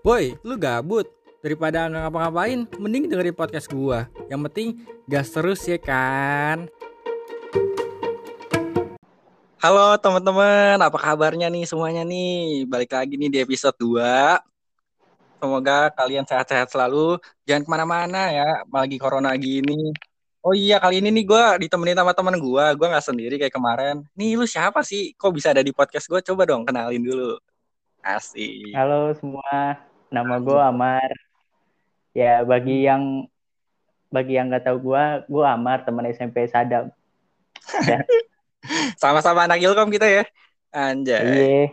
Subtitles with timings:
[0.00, 1.04] Woi, lu gabut?
[1.44, 4.08] Daripada nggak ngapa-ngapain, mending dengerin podcast gua.
[4.32, 4.68] Yang penting
[5.04, 6.72] gas terus ya kan.
[9.60, 12.64] Halo teman-teman, apa kabarnya nih semuanya nih?
[12.64, 14.40] Balik lagi nih di episode 2.
[15.36, 17.20] Semoga kalian sehat-sehat selalu.
[17.44, 19.92] Jangan ke mana-mana ya, lagi corona gini.
[20.40, 22.64] Oh iya, kali ini nih gue ditemenin sama teman gue.
[22.72, 24.00] Gue nggak sendiri kayak kemarin.
[24.16, 25.12] Nih lu siapa sih?
[25.12, 26.24] Kok bisa ada di podcast gue?
[26.24, 27.36] Coba dong kenalin dulu.
[28.00, 28.72] Asik.
[28.72, 29.76] Halo semua,
[30.10, 31.10] nama gue Amar.
[32.10, 33.30] Ya bagi yang
[34.10, 36.90] bagi yang nggak tahu gue, gue Amar teman SMP Sadam.
[37.86, 38.02] Ya.
[39.00, 40.22] Sama-sama anak Ilkom kita ya.
[40.70, 41.24] Anjay.
[41.24, 41.66] Iya,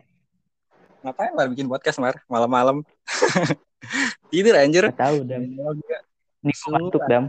[1.05, 2.15] Ngapain Mar bikin podcast Mar?
[2.29, 2.85] Malam-malam.
[4.31, 4.89] Tidur anjir.
[4.89, 5.43] nggak tahu Dam.
[5.43, 7.25] Ini gua ngantuk Dam.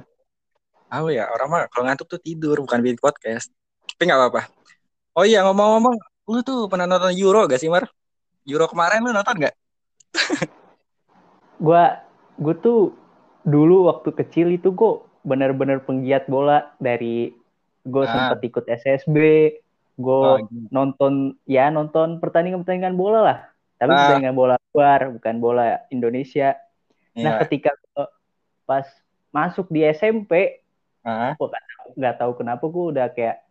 [0.88, 3.52] Oh ya, orang mah kalau ngantuk tuh tidur, bukan bikin podcast.
[3.84, 4.48] Tapi nggak apa-apa.
[5.12, 6.00] Oh iya, ngomong-ngomong,
[6.32, 7.84] lu tuh pernah nonton Euro gak sih, Mar?
[8.48, 9.54] Euro kemarin lu nonton gak?
[11.58, 11.82] Gue
[12.38, 12.94] gue tuh
[13.42, 14.92] dulu waktu kecil itu gue
[15.22, 17.34] bener-bener penggiat bola dari
[17.82, 18.10] gue Ah.
[18.30, 19.16] sempet ikut SSB,
[19.96, 20.68] gue Oh, gitu.
[20.70, 21.12] nonton
[21.44, 23.38] ya nonton pertandingan-pertandingan bola lah.
[23.76, 23.98] Tapi Ah.
[24.06, 26.54] pertandingan bola luar, bukan bola Indonesia.
[27.14, 27.40] Nah Iya.
[27.42, 28.06] ketika gua
[28.62, 28.86] pas
[29.28, 30.62] masuk di SMP,
[31.02, 31.34] Ah.
[31.34, 31.48] gue
[31.96, 33.42] nggak tahu kenapa gue udah kayak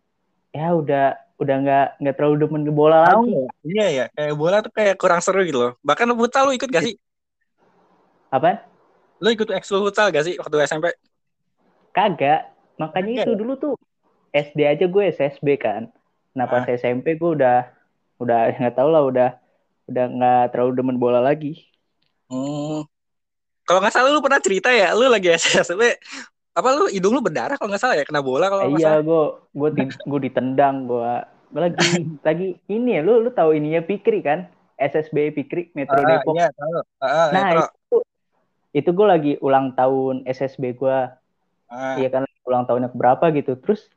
[0.54, 1.06] ya udah
[1.38, 3.34] udah nggak nggak terlalu demen ke bola lagi?
[3.62, 5.74] Iya ya, kayak bola tuh kayak kurang seru gitu loh.
[5.82, 6.96] Bahkan futsal lu ikut gak sih?
[8.30, 8.64] Apa
[9.17, 10.94] Lu ikut ekskul futsal gak sih waktu SMP?
[11.89, 13.73] kagak makanya Kagak itu dulu tuh
[14.30, 15.89] SD aja gue SSB kan
[16.31, 16.70] nah pas Ah.
[16.72, 17.66] SMP gue udah
[18.17, 19.30] udah nggak tahu lah udah
[19.88, 21.66] udah nggak terlalu demen bola lagi
[22.28, 22.83] Hmm.
[23.64, 25.95] Kalau nggak salah lu pernah cerita ya, lu lagi SSB,
[26.52, 29.70] apa lu hidung lu berdarah kalau nggak salah ya kena bola kalau iya gue gue
[29.73, 31.11] di- gue ditendang gue
[31.48, 31.88] Gua lagi
[32.20, 36.52] lagi ini ya lu lu tahu ininya Pikri kan SSB Pikri Metro Ah, Depok iya
[36.52, 36.72] tahu.
[37.00, 37.64] Ah, nah Metro.
[38.72, 40.98] Itu gue lagi ulang tahun SSB gue
[41.67, 43.60] Ah, Iya kan ulang tahunnya berapa gitu.
[43.60, 43.92] Terus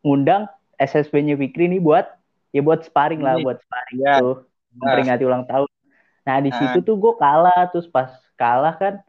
[0.00, 0.44] ngundang
[0.76, 2.04] SSB-nya Fikri nih buat
[2.50, 4.14] ya buat sparring lah, buat sparring Iya.
[4.20, 4.34] tuh
[4.74, 5.68] memperingati ulang tahun.
[6.22, 6.56] Nah di Ah.
[6.58, 9.00] situ tuh gue kalah, terus pas kalah kan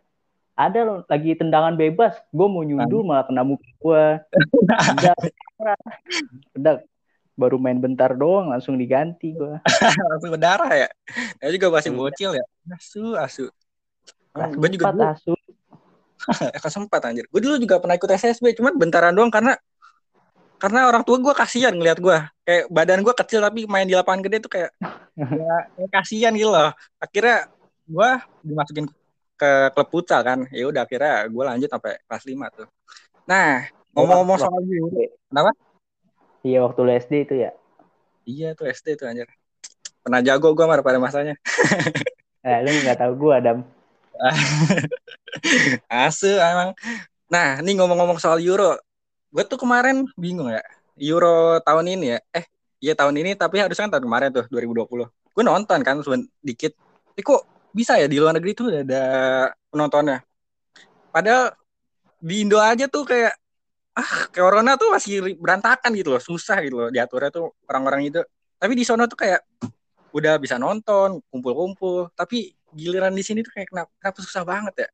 [0.56, 3.06] ada loh lagi tendangan bebas, gue mau nyundul Ah.
[3.06, 4.04] malah kena muka gue.
[4.96, 5.16] Udah,
[6.56, 6.76] udah
[7.36, 9.60] baru main bentar doang langsung diganti gue.
[10.10, 10.90] langsung berdarah ya.
[11.44, 12.00] Ya juga masih Iya.
[12.00, 12.46] bocil ya.
[12.72, 13.52] Asu, asu.
[14.38, 15.34] Kelas Gue juga dulu
[16.28, 17.26] kelas empat anjir.
[17.30, 19.58] Gue dulu juga pernah ikut SSB, cuman bentaran doang karena
[20.58, 22.18] karena orang tua gue kasihan ngeliat gue.
[22.46, 24.72] Kayak badan gue kecil tapi main di lapangan gede tuh kayak
[25.18, 26.74] ya, kasihan gitu loh.
[27.02, 27.50] Akhirnya
[27.88, 28.10] gue
[28.46, 28.86] dimasukin
[29.38, 30.46] ke klub futsal kan.
[30.50, 32.68] Ya udah akhirnya gue lanjut sampai kelas 5 tuh.
[33.30, 35.52] Nah, ngomong-ngomong soal Euro, kenapa?
[36.46, 37.52] Iya waktu lu SD itu ya.
[38.28, 39.30] Iya tuh SD tuh anjir.
[40.02, 41.38] Pernah jago gue mar pada masanya.
[42.48, 43.60] Eh, lu nggak tahu gue Adam.
[46.08, 46.74] Asu emang.
[47.28, 48.80] Nah, ini ngomong-ngomong soal Euro.
[49.30, 50.64] Gue tuh kemarin bingung ya.
[50.98, 52.20] Euro tahun ini ya.
[52.34, 52.46] Eh,
[52.82, 55.08] iya tahun ini tapi harusnya kan tahun kemarin tuh 2020.
[55.08, 56.74] Gue nonton kan seben- dikit.
[57.14, 57.42] Tapi kok
[57.76, 59.04] bisa ya di luar negeri tuh ada
[59.70, 60.26] penontonnya.
[61.14, 61.54] Padahal
[62.18, 63.38] di Indo aja tuh kayak
[63.98, 68.22] ah corona tuh masih berantakan gitu loh, susah gitu loh diaturnya tuh orang-orang itu.
[68.58, 69.42] Tapi di sono tuh kayak
[70.14, 72.10] udah bisa nonton, kumpul-kumpul.
[72.18, 74.90] Tapi giliran di sini tuh kayak kenapa, kenapa susah banget ya?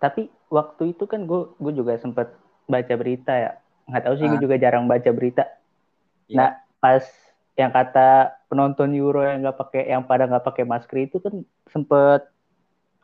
[0.00, 2.32] Tapi waktu itu kan gue gue juga sempet
[2.64, 3.52] baca berita ya.
[3.84, 4.42] Nggak tahu sih gue Ah.
[4.42, 5.44] juga jarang baca berita.
[6.26, 6.36] Iya.
[6.36, 7.04] Nah pas
[7.58, 12.24] yang kata penonton Euro yang nggak pakai yang pada nggak pakai masker itu kan sempet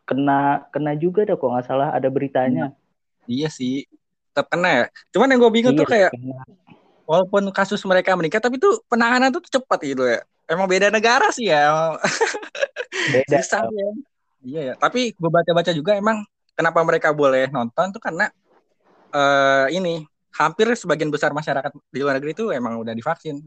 [0.05, 2.71] kena kena juga dah kok nggak salah ada beritanya.
[3.25, 3.89] Iya sih,
[4.31, 4.85] tetap kena ya.
[5.11, 6.41] Cuman yang gue bingung tuh Iya, kayak kena.
[7.05, 10.21] Walaupun kasus mereka meningkat, tapi tuh penanganan tuh cepat gitu ya.
[10.45, 11.97] Emang beda negara sih ya.
[13.13, 13.39] beda.
[13.45, 13.89] Susah ya.
[14.45, 14.75] Iya ya.
[14.77, 16.21] Tapi gue baca-baca juga emang
[16.53, 18.29] kenapa mereka boleh nonton tuh karena
[19.15, 20.05] eh ini
[20.35, 23.41] hampir sebagian besar masyarakat di luar negeri itu emang udah divaksin.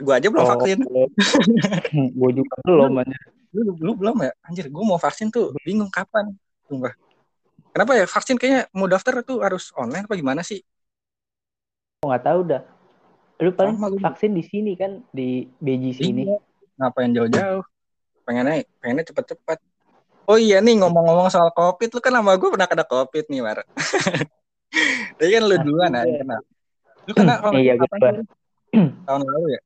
[0.00, 0.78] Gue aja belum Oh, vaksin.
[2.18, 2.96] gue juga belum.
[3.02, 3.20] anjir.
[3.52, 4.32] Lu, lu belum ya?
[4.48, 6.32] Anjir, gue mau vaksin tuh bingung kapan.
[6.64, 6.96] Sumpah.
[7.76, 10.64] Kenapa ya vaksin kayaknya mau daftar tuh harus online apa gimana sih?
[12.04, 12.62] Nggak tahu dah.
[13.42, 16.22] Lu paling Sama vaksin di sini kan di BG sini.
[16.30, 16.38] Iya.
[16.78, 17.66] Ngapain jauh-jauh?
[18.22, 19.58] Pengennya, pengennya cepet-cepet.
[20.30, 23.66] Oh iya nih ngomong-ngomong soal covid, lu kan sama gue pernah kena covid nih, Mar.
[25.18, 26.06] Tapi kan lu duluan Iya.
[26.06, 26.36] ya kena.
[27.10, 27.88] Lu kena kalau Iya, sih?
[29.10, 29.60] tahun lalu ya?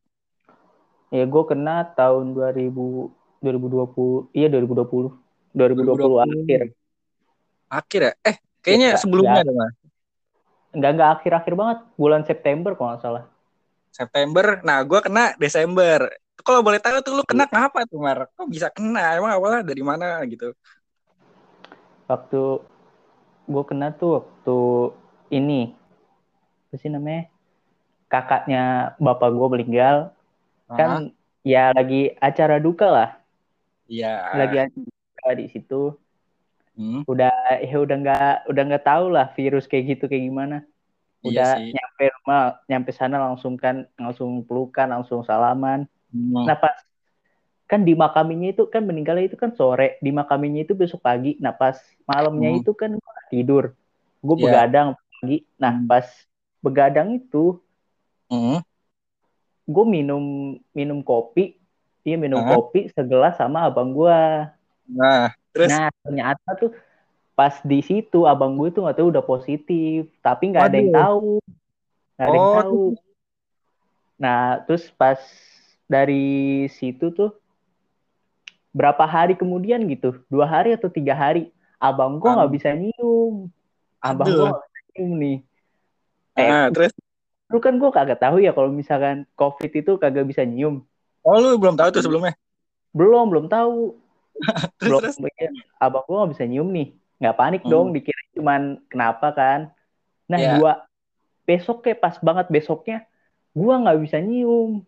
[1.12, 3.12] Ya gue kena tahun 2000
[3.44, 5.12] 2020 iya 2020
[5.54, 6.60] 2020 akhir.
[7.68, 8.12] Akhir ya?
[8.24, 9.68] Eh, kayaknya Ya, sebelumnya ya.
[10.74, 13.24] Enggak enggak akhir-akhir banget bulan September kalau nggak salah.
[13.98, 14.60] September.
[14.68, 16.00] Nah, gue kena Desember.
[16.44, 18.18] Kalau boleh tahu tuh lu kena ngapa tuh, Mar?
[18.36, 19.16] Kok bisa kena?
[19.18, 20.52] Emang awalnya dari mana gitu?
[22.06, 22.62] waktu
[23.50, 24.58] gue kena tuh waktu
[25.34, 25.74] ini
[26.70, 27.26] apa sih namanya
[28.06, 29.96] kakaknya bapak gue meninggal
[30.70, 31.10] kan
[31.42, 33.10] ya lagi acara duka lah
[33.86, 34.14] Iya.
[34.34, 35.98] lagi acara di situ
[36.76, 37.32] Hmm, udah
[37.64, 40.75] ya udah nggak udah nggak tahu lah virus kayak gitu kayak gimana iya
[41.28, 41.68] udah sih.
[41.74, 42.38] nyampe rumah
[42.70, 45.80] nyampe sana langsung kan langsung pelukan langsung salaman
[46.12, 46.76] Hmm, nah pas
[47.70, 51.54] kan di makaminya itu kan meninggalnya itu kan sore di makaminya itu besok pagi nah
[51.60, 51.76] pas
[52.10, 52.58] malamnya Hmm.
[52.58, 53.64] itu kan gua tidur
[54.26, 54.44] gue Iya.
[54.44, 54.88] begadang
[55.20, 55.88] pagi nah Hmm.
[55.88, 56.06] pas
[56.64, 57.38] begadang itu
[58.30, 58.58] hmm,
[59.74, 60.22] gue minum
[60.78, 61.40] minum kopi
[62.06, 62.46] iya minum Hah?
[62.50, 64.16] kopi segelas sama abang gua
[64.88, 66.70] Nah, terus nah ternyata tuh
[67.36, 71.32] pas di situ abang gue tuh nggak tahu udah positif tapi nggak ada yang tahu.
[72.16, 72.82] Nggak ada yang Oh, tahu.
[74.16, 75.20] Nah terus pas
[75.84, 77.36] dari situ tuh
[78.72, 80.16] berapa hari kemudian gitu?
[80.32, 81.52] Dua hari atau tiga hari?
[81.76, 83.52] Abang gua nggak bisa nyium.
[84.00, 85.38] Abang gua nggak bisa nyium nih.
[86.40, 86.96] Eh ah, terus?
[87.52, 90.88] lu kan gua kagak tahu ya kalau misalkan covid itu kagak bisa nyium.
[91.20, 92.32] Oh lu belum tahu tuh sebelumnya.
[92.96, 93.92] belum belum tahu.
[94.80, 95.16] Terus belum terus.
[95.20, 97.70] mikir, abang gua nggak bisa nyium nih nggak panik Hmm.
[97.70, 99.60] dong dikira cuman kenapa kan
[100.26, 100.50] nah Iya.
[100.54, 100.72] dua
[101.42, 103.06] besok kayak pas banget besoknya
[103.50, 104.82] gua nggak bisa nyium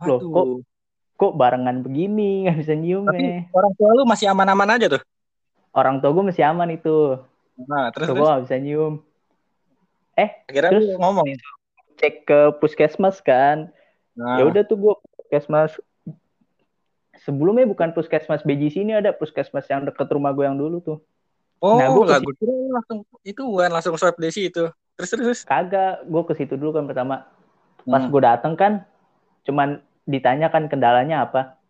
[0.00, 0.28] Loh, Waduh.
[0.28, 0.62] kok-
[1.16, 5.02] kok barengan begini nggak bisa nyium Tapi eh orang tua lu masih aman-aman aja tuh.
[5.72, 7.18] orang tua gue masih aman itu
[7.56, 8.26] Nah, terus gue terus.
[8.26, 8.94] nggak bisa nyium
[10.14, 11.26] eh Akhirnya terus- ngomong.
[11.94, 13.70] cek ke puskesmas kan
[14.12, 15.78] Nah, ya udah tuh gue puskesmas
[17.16, 20.98] sebelumnya bukan puskesmas Beji sini ada puskesmas yang deket rumah gue yang dulu tuh
[21.62, 24.70] oh, nah, gua kira lu langsung itu bukan langsung swab di situ.
[24.94, 25.22] Terus terus.
[25.26, 25.40] terus.
[25.42, 27.26] kagak gue ke situ dulu kan pertama
[27.84, 28.10] pas Hmm.
[28.10, 28.72] gue dateng kan
[29.44, 31.60] cuman ditanya kan kendalanya apa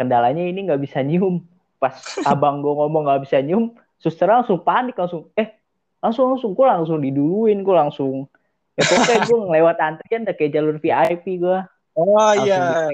[0.00, 1.44] kendalanya ini nggak bisa nyium
[1.76, 1.92] pas
[2.24, 5.58] abang gue ngomong nggak bisa nyium suster langsung panik langsung eh
[5.98, 8.30] langsung langsung gue langsung diduluin gue langsung
[8.78, 11.58] ya pokoknya gue ngelewat antrian udah kayak jalur VIP gue
[11.98, 12.86] Oh iya.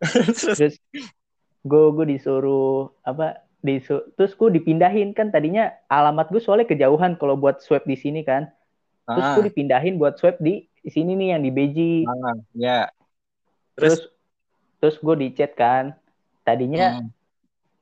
[0.56, 0.80] terus
[1.60, 7.34] gue gue disuruh apa disu terus gue dipindahin kan tadinya alamat gue soalnya kejauhan kalau
[7.34, 8.52] buat swab di sini kan
[9.02, 12.92] terus ah, gue dipindahin buat swab di di sini nih yang di Beji ah, ya.
[13.72, 14.00] terus Terus
[14.78, 15.96] terus gue di chat kan
[16.42, 17.08] tadinya Hmm.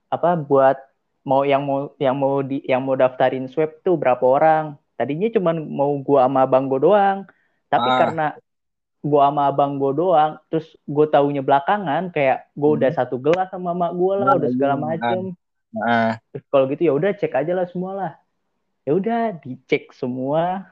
[0.09, 0.79] apa buat
[1.23, 4.65] mau yang mau yang mau di yang mau daftarin swab tuh berapa orang
[4.95, 7.27] tadinya cuman mau gua sama abang gue doang
[7.67, 7.99] tapi Ah.
[7.99, 8.27] karena
[9.03, 12.79] gua sama abang gue doang terus gue taunya belakangan kayak gue Hmm.
[12.79, 14.83] udah satu gelas sama mak gue lah Ah, udah segala iya.
[14.85, 15.19] macem
[15.73, 18.13] Nah, Terus kalau gitu ya udah cek aja lah semua lah
[18.83, 20.67] ya udah dicek semua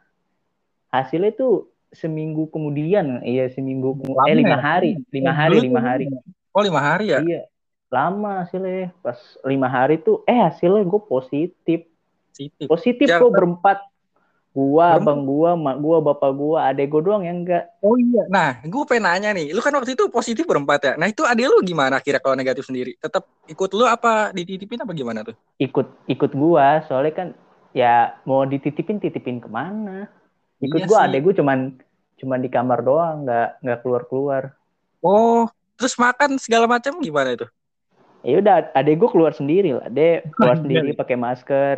[0.91, 4.61] hasilnya tuh seminggu kemudian iya seminggu kemu- Lama eh lima ya?
[4.63, 6.07] hari lima hari lima hari
[6.51, 7.19] Oh lima hari ya?
[7.23, 7.41] Iya,
[7.95, 8.91] lama hasilnya.
[9.07, 11.87] Pas lima hari tuh, eh hasilnya gue positif.
[12.35, 12.67] Positif.
[12.67, 13.79] Positif Ya, gue berempat.
[14.51, 17.71] Gua, abang gua, mak gua, bapak gua, adek gua doang yang enggak.
[17.81, 18.29] Oh iya.
[18.29, 19.57] Nah, gue pengen nanya nih.
[19.57, 20.93] Lu kan waktu itu positif berempat ya.
[21.01, 22.93] Nah itu adik lu gimana kira kalau negatif sendiri?
[23.01, 25.33] Tetap ikut lu apa dititipin apa gimana tuh?
[25.57, 27.29] Ikut ikut gua, soalnya kan
[27.73, 30.13] ya mau dititipin titipin ke mana?
[30.61, 31.05] Ikut Iya gua, sih.
[31.09, 31.59] adek gua cuman
[32.21, 34.43] cuman di kamar doang, nggak nggak keluar keluar.
[35.01, 35.49] Oh,
[35.81, 37.49] terus makan segala macam gimana itu?
[38.21, 40.61] Ya udah, adek gua keluar sendiri lah, adek keluar Iya.
[40.61, 41.77] sendiri pakai masker.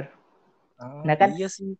[0.82, 1.78] Oh, Nah, kan- iya sih.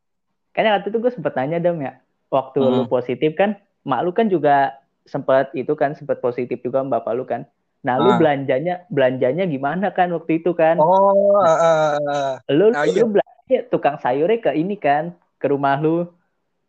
[0.53, 1.97] Karena waktu itu gue sempet nanya dong ya,
[2.29, 2.75] waktu Hmm.
[2.77, 7.25] lu positif kan, mak lu kan juga sempet itu kan sempet positif juga bapak lu
[7.25, 7.43] kan.
[7.83, 8.17] Nah lu Ah.
[8.21, 10.79] belanjanya belanjanya gimana kan waktu itu kan?
[10.79, 13.03] Oh, uh, uh, Lu ah, iya.
[13.03, 16.07] lu belanja tukang sayurnya ke ini kan, ke rumah lu.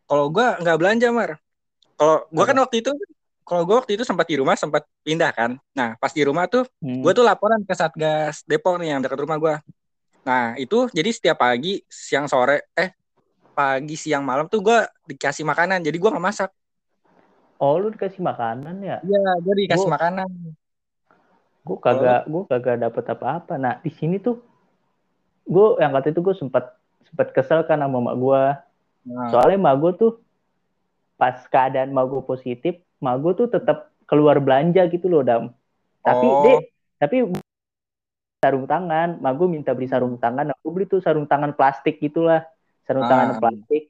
[0.04, 1.30] kalau gua nggak belanja mar.
[1.96, 2.90] Kalau gua kan waktu itu,
[3.40, 5.56] kalau gua waktu itu sempat di rumah, sempat pindah kan.
[5.72, 7.00] Nah, pas di rumah tuh, Hmm.
[7.00, 9.54] gua tuh laporan ke satgas Depok nih yang dekat rumah gua.
[10.24, 12.92] Nah, itu jadi setiap pagi, siang, sore, eh
[13.54, 15.80] pagi, siang, malam tuh gua dikasih makanan.
[15.80, 16.50] Jadi gua nggak masak.
[17.56, 18.98] Oh lu dikasih makanan ya?
[19.00, 20.30] Iya, gua dikasih Gua- makanan.
[21.64, 23.56] Gue kagak gue kagak dapet apa-apa.
[23.56, 24.36] Nah di sini tuh
[25.48, 26.76] gue yang kata itu gue sempat
[27.08, 28.42] sempat kesel kan sama mak gue.
[29.08, 30.12] Nah, Soalnya mak gue tuh
[31.16, 35.56] pas keadaan mak gue positif, mak gue tuh tetap keluar belanja gitu loh dam.
[36.04, 36.44] Tapi Oh.
[36.44, 36.68] deh,
[37.00, 37.16] tapi
[38.44, 42.44] sarung tangan, mak gue minta beli sarung tangan, aku beli tuh sarung tangan plastik gitulah,
[42.84, 43.10] sarung Ah.
[43.10, 43.88] tangan plastik.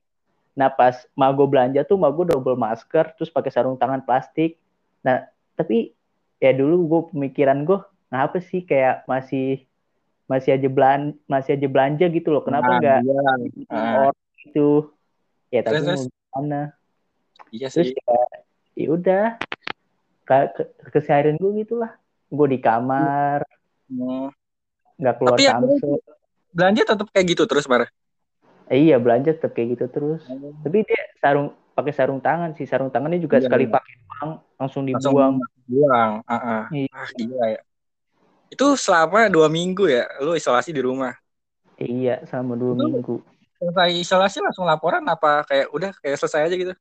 [0.54, 4.56] Nah pas mak gue belanja tuh mak gue double masker, terus pakai sarung tangan plastik.
[5.02, 5.92] Nah tapi
[6.38, 9.66] ya dulu gue pemikiran gue, ngapa sih kayak masih
[10.24, 13.20] masih aja belan masih aja belanja gitu loh, kenapa nah, enggak Iya,
[13.68, 13.92] Ah.
[14.08, 14.70] orang itu?
[15.48, 16.02] Ya tapi Terus, terus.
[16.08, 16.60] gimana?
[17.50, 17.94] iya terus sih.
[17.94, 18.18] ya,
[18.74, 19.24] ya udah
[20.24, 21.92] ke, ke, keseharian gue gitulah
[22.26, 23.44] gue di kamar
[23.84, 24.32] Hmm.
[24.96, 25.76] nggak keluar Tapi
[26.50, 27.86] belanja tetap kayak gitu terus Mar
[28.70, 30.22] eh, iya belanja tetap kayak gitu terus.
[30.28, 30.52] Oh.
[30.64, 32.64] tapi dia sarung pakai sarung tangan sih.
[32.64, 33.72] Sarung tangannya juga iya, sekali iya.
[33.74, 36.62] pakai uang langsung dibuang langsung buang uh -uh.
[36.70, 36.88] Iya.
[36.94, 37.60] ah gila ya.
[38.48, 40.06] Itu selama dua minggu ya?
[40.22, 41.12] Lu isolasi di rumah?
[41.74, 43.16] Iya selama dua itu, minggu.
[43.58, 45.42] selesai isolasi langsung laporan apa?
[45.48, 46.74] Kayak udah kayak selesai aja gitu?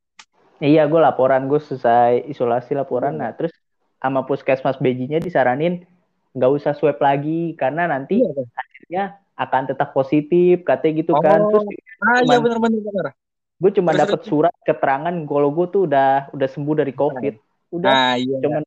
[0.62, 1.50] Iya gue laporan.
[1.50, 3.18] Gue selesai isolasi laporan.
[3.18, 3.22] Hmm.
[3.26, 3.52] nah terus
[3.98, 5.90] sama puskesmas bejinya disaranin
[6.38, 7.58] nggak usah swab lagi.
[7.58, 11.42] Karena nanti iya, hasilnya akan tetap positif katanya gitu kan.
[11.42, 11.50] oh.
[11.50, 11.66] kan terus
[12.04, 13.18] ah, iya benar-benar
[13.64, 17.36] gue cuma dapat surat keterangan kalau gue tuh udah udah sembuh dari covid
[17.74, 18.38] udah ah, iya.
[18.44, 18.62] cuman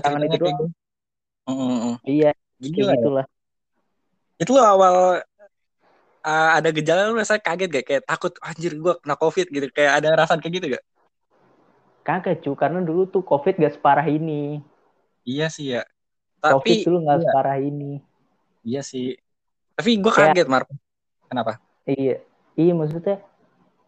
[0.00, 0.64] tangan itu doang gitu.
[1.50, 1.94] mm -hmm.
[2.08, 2.30] iya
[2.60, 4.44] Gila, gitulah ya?
[4.44, 4.94] itu lo awal
[6.24, 10.00] uh, ada gejala lu rasa kaget gak kayak takut anjir gue kena covid gitu kayak
[10.00, 10.84] ada rasa kayak gitu gak
[12.00, 14.64] Kagak cu, karena dulu tuh COVID gak separah ini.
[15.28, 15.84] Iya sih ya.
[16.40, 17.24] Tapi, COVID dulu gak iya.
[17.28, 17.92] separah ini.
[18.64, 19.14] Iya sih.
[19.80, 20.68] Tapi gue kaget, Mar.
[21.26, 21.56] Kenapa?
[21.88, 22.20] Iya,
[22.54, 23.24] iya maksudnya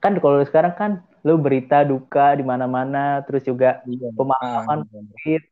[0.03, 0.91] kan kalau sekarang kan
[1.23, 4.11] lu berita duka di mana-mana, terus juga iya.
[4.17, 5.43] pemahaman ah, COVID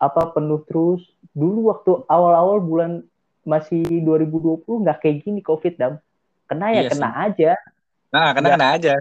[0.00, 1.02] apa penuh terus.
[1.36, 3.04] Dulu waktu awal-awal bulan
[3.44, 5.94] masih 2020 nggak kayak gini COVID dam.
[6.48, 7.20] Kena ya iya kena sih.
[7.30, 7.52] aja.
[8.08, 8.94] Nah, kena kena aja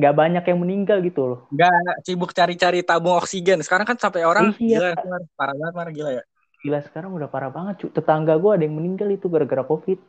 [0.00, 1.40] nggak banyak yang meninggal gitu loh.
[1.52, 3.60] Nggak sibuk cari-cari tabung oksigen.
[3.60, 4.96] Sekarang kan sampai orang iya.
[4.96, 6.24] gila, parah banget, parah gila ya.
[6.64, 7.86] Gila sekarang udah parah banget, cu.
[7.92, 10.00] Tetangga gue ada yang meninggal itu gara-gara covid.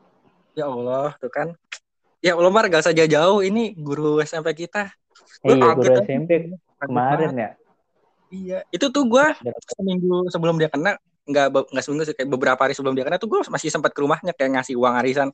[0.52, 1.56] Ya Allah, tuh kan.
[2.20, 3.42] Ya Allah, Mar, gak usah jauh-jauh.
[3.42, 4.92] Ini guru SMP kita.
[5.42, 6.32] Gua iya, guru SMP
[6.78, 7.50] kemarin ya.
[8.32, 9.26] Iya, itu tuh gue
[9.76, 10.96] seminggu sebelum dia kena,
[11.28, 14.00] nggak nggak seminggu sih, kayak beberapa hari sebelum dia kena tuh gue masih sempat ke
[14.00, 15.30] rumahnya kayak ngasih uang arisan.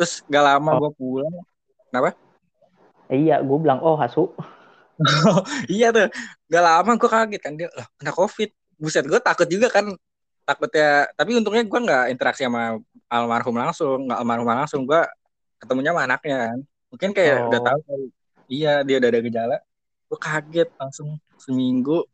[0.00, 0.88] Terus gak lama oh.
[0.88, 1.36] gue pulang.
[1.92, 2.16] Kenapa?
[3.12, 4.32] Iya, gue bilang, oh Hasu.
[5.68, 6.08] iya tuh,
[6.48, 8.50] gak lama gue kaget kan dia, oh, kena covid.
[8.80, 9.92] Buset, gue takut juga kan,
[10.46, 11.10] takutnya.
[11.14, 12.78] Tapi untungnya gue nggak interaksi sama
[13.10, 14.82] almarhum langsung, nggak almarhum langsung.
[14.84, 15.02] Gue
[15.60, 16.58] ketemunya sama anaknya kan.
[16.90, 17.48] Mungkin kayak oh.
[17.52, 17.80] udah tahu,
[18.50, 19.56] iya dia udah ada gejala.
[20.10, 22.04] Gue kaget langsung seminggu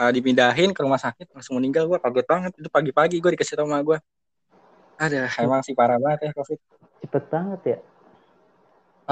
[0.00, 3.68] uh, dipindahin ke rumah sakit langsung meninggal gue kaget banget itu pagi-pagi gue dikasih tau
[3.68, 4.00] sama gue
[4.96, 6.56] ada emang sih parah banget ya covid
[7.04, 7.78] cepet banget ya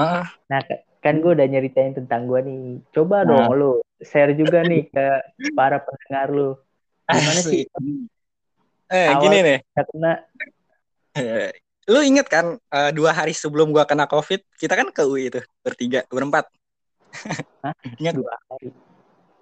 [0.01, 0.25] uh.
[0.49, 0.57] nah
[1.03, 2.63] kan gue udah nyeritain tentang gue nih.
[2.95, 3.51] Coba nah.
[3.51, 5.05] dong lu share juga nih ke
[5.51, 6.49] para pendengar lu.
[7.11, 7.67] Gimana sih?
[8.93, 9.59] Eh, Awal gini nih.
[11.17, 11.49] Eh,
[11.91, 15.43] lu inget kan uh, dua hari sebelum gua kena covid kita kan ke UI itu
[15.59, 16.47] bertiga berempat
[17.59, 17.75] Hah?
[17.99, 18.71] ingat dua hari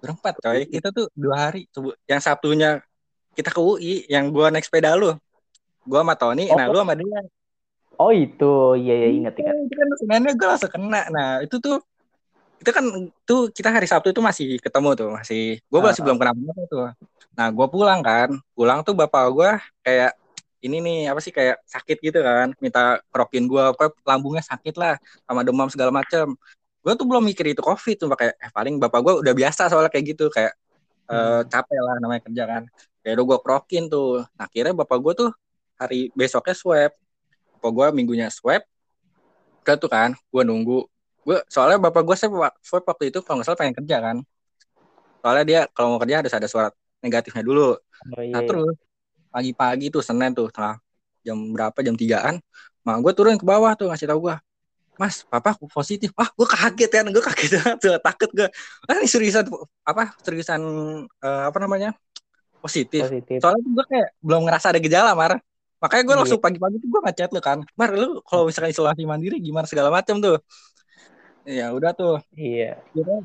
[0.02, 1.70] berempat coy kita tuh dua hari
[2.10, 2.82] yang sabtunya
[3.38, 5.14] kita ke UI yang gua naik sepeda lu
[5.86, 6.58] gua sama Tony oh.
[6.58, 7.22] nah lu sama dia
[8.00, 9.54] Oh itu, iya iya ingat ingat.
[9.68, 11.02] Itu kan sebenarnya gue langsung kena.
[11.12, 11.78] Nah itu tuh
[12.62, 12.84] itu kan
[13.26, 16.62] tuh kita hari Sabtu itu masih ketemu tuh masih gue masih uh, belum kenal apa
[16.70, 16.82] tuh.
[17.34, 19.50] Nah gue pulang kan, pulang tuh bapak gue
[19.82, 20.12] kayak
[20.62, 24.94] ini nih apa sih kayak sakit gitu kan, minta kerokin gue, apa lambungnya sakit lah,
[25.26, 26.38] sama demam segala macam.
[26.86, 29.90] Gue tuh belum mikir itu covid tuh kayak eh, paling bapak gue udah biasa soalnya
[29.90, 30.54] kayak gitu kayak
[31.10, 31.34] eh, hmm.
[31.38, 32.62] uh, capek lah namanya kerja kan.
[33.02, 34.22] Kayak udah gue kerokin tuh.
[34.38, 35.30] Nah, akhirnya bapak gue tuh
[35.82, 36.94] hari besoknya swab
[37.58, 38.62] bapak gue minggunya swab
[39.62, 40.86] tuh kan gue nunggu
[41.22, 44.16] gue soalnya bapak gue swab, swab waktu itu kalau nggak salah pengen kerja kan
[45.22, 48.34] soalnya dia kalau mau kerja harus ada surat negatifnya dulu oh, iya.
[48.34, 48.48] nah iya.
[48.48, 48.74] terus
[49.30, 50.82] pagi-pagi tuh senin tuh tengah
[51.22, 52.42] jam berapa jam tigaan
[52.82, 54.34] mak gue turun ke bawah tuh ngasih tau gue
[54.98, 57.52] mas papa aku positif ah gue kaget kan gue kaget
[57.82, 58.48] tuh takut gue
[58.90, 59.46] ah ini seriusan
[59.86, 60.60] apa seriusan
[61.06, 61.94] uh, apa namanya
[62.58, 63.38] positif, positif.
[63.38, 65.38] soalnya gue kayak belum ngerasa ada gejala mar
[65.82, 66.20] Makanya gue iya.
[66.22, 67.58] langsung pagi-pagi tuh gue ngechat lu kan.
[67.74, 70.38] Mar lu kalau misalkan isolasi mandiri gimana segala macam tuh.
[71.42, 72.18] Ya udah tuh.
[72.34, 72.78] Iya.
[72.94, 73.20] Kira uh,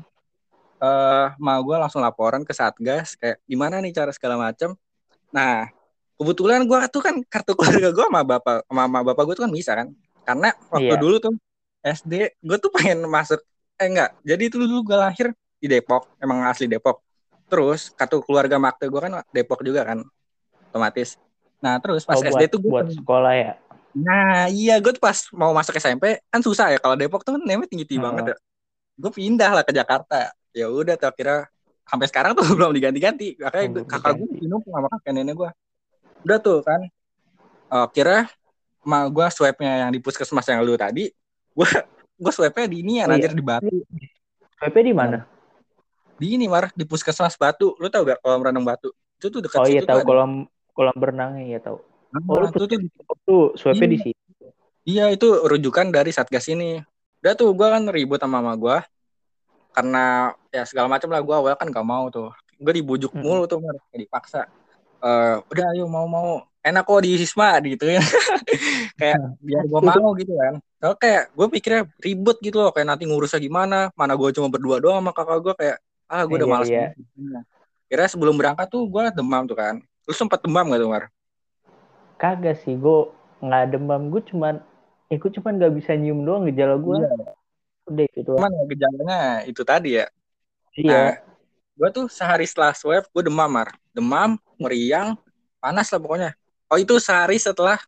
[0.82, 4.74] eh, mau gue langsung laporan ke Satgas kayak gimana nih cara segala macam.
[5.30, 5.68] Nah,
[6.18, 9.52] kebetulan gue tuh kan kartu keluarga gue sama bapak sama, sama bapak gue tuh kan
[9.52, 9.88] bisa kan.
[10.26, 11.00] Karena waktu iya.
[11.00, 11.34] dulu tuh
[11.82, 13.40] SD gue tuh pengen masuk
[13.78, 14.10] eh enggak.
[14.26, 15.26] Jadi itu dulu gue lahir
[15.58, 17.02] di Depok, emang asli Depok.
[17.48, 20.02] Terus kartu keluarga makte gue kan Depok juga kan.
[20.68, 21.16] Otomatis
[21.58, 23.52] Nah terus pas oh, SD buat, tuh gue buat sekolah ya.
[23.98, 27.42] Nah iya gue tuh pas mau masuk SMP kan susah ya kalau Depok tuh kan
[27.42, 28.06] namanya tinggi tinggi hmm.
[28.06, 28.36] banget ya.
[28.98, 30.30] Gue pindah lah ke Jakarta.
[30.54, 31.50] Ya udah tuh akhirnya
[31.88, 33.34] sampai sekarang tuh belum diganti-ganti.
[33.38, 35.50] Makanya oh, kakak gue minum sama kakek nenek gue.
[36.22, 36.80] Udah tuh kan.
[37.92, 38.30] Kira
[38.86, 41.12] ma gue swabnya yang di puskesmas yang lu tadi,
[41.52, 41.68] gue
[42.16, 43.28] gue swabnya di ini ya, oh, iya.
[43.28, 43.68] di Batu.
[44.56, 45.18] Swabnya di mana?
[46.16, 47.76] Di ini mar di puskesmas Batu.
[47.76, 48.88] Lu tau gak kolam renang Batu?
[49.20, 51.78] Itu tuh dekat oh, iya, tahu kolam kolam berenangnya ya tahu.
[52.08, 52.78] Nah, oh, itu tuh,
[53.24, 54.20] tuh swabnya di sini.
[54.88, 56.80] Iya, itu rujukan dari Satgas ini.
[57.20, 58.76] Udah tuh gue kan ribut sama mama gue.
[59.76, 62.32] Karena ya segala macam lah gue awal kan gak mau tuh.
[62.56, 63.20] Gue dibujuk hmm.
[63.20, 63.60] mulu tuh,
[63.92, 64.48] dipaksa.
[64.98, 66.42] Uh, udah ayo mau-mau.
[66.58, 68.02] enak kok di Sisma gitu ya
[69.00, 73.08] kayak biar gue mau gitu kan kalau kayak gue pikirnya ribet gitu loh kayak nanti
[73.08, 75.76] ngurusnya gimana mana gue cuma berdua doang sama kakak gue kayak
[76.10, 76.92] ah gue udah Iya, malas iya.
[76.92, 77.44] banget.
[77.88, 81.04] kira sebelum berangkat tuh gue demam tuh kan lu sempet demam gak tuh Mar?
[82.18, 82.98] Kagak sih, gue
[83.38, 84.10] nggak demam.
[84.10, 84.58] Gue cuman,
[85.08, 86.98] eh gue cuman nggak bisa nyium doang gejala gue.
[86.98, 87.38] Iya.
[87.88, 88.32] Udah gitu.
[88.36, 90.06] cuman ya gejalanya itu tadi ya.
[90.76, 91.24] Iya.
[91.78, 93.70] gue tuh sehari setelah swab gue demam mar.
[93.94, 95.14] Demam meriang
[95.62, 96.30] panas lah pokoknya.
[96.68, 97.78] Oh itu sehari setelah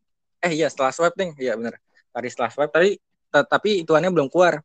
[0.41, 1.77] eh iya setelah swab nih iya bener.
[2.15, 4.63] Sehari setelah swab tapi tapi ituannya belum keluar.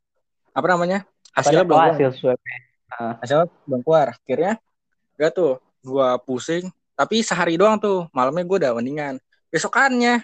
[0.53, 1.09] Apa namanya?
[1.33, 1.91] Hasilnya Padahal belum keluar.
[1.91, 2.39] hasil swab.
[2.95, 4.07] hasilnya belum keluar.
[4.13, 4.53] Akhirnya
[5.17, 6.65] gak tuh gue pusing.
[6.95, 9.19] Tapi sehari doang tuh malamnya gue udah mendingan
[9.55, 10.19] besokannya.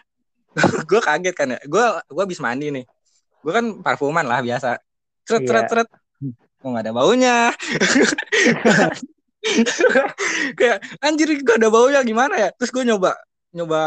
[0.89, 1.59] Gue kaget kan ya.
[1.63, 1.79] Gue
[2.11, 2.83] gue habis mandi nih.
[3.39, 4.75] Gue kan parfuman lah biasa.
[5.23, 5.69] Ceret ceret Iya.
[5.71, 5.89] ceret
[6.61, 7.37] kok nggak ada baunya?
[10.59, 12.05] Kayak anjir gak ada baunya?
[12.05, 12.49] Gimana ya?
[12.53, 13.17] Terus gue nyoba
[13.51, 13.81] nyoba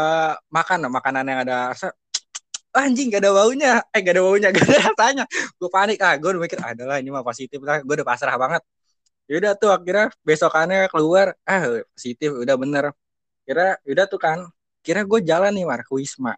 [0.51, 1.95] makan makanan yang ada rasa
[2.75, 3.79] anjing gak ada baunya.
[3.95, 5.23] Eh gak ada baunya gak ada rasanya.
[5.55, 6.03] Gue panik.
[6.03, 7.79] Ah gue udah mikir ah adalah ini mah positif lah.
[7.79, 8.61] Gue udah pasrah banget.
[9.31, 11.31] Yaudah tuh akhirnya besokannya keluar.
[11.47, 11.63] Ah
[11.95, 12.91] positif udah bener.
[13.47, 14.43] Kira udah tuh kan
[14.85, 16.37] kira gue jalan nih Mar ke Wisma.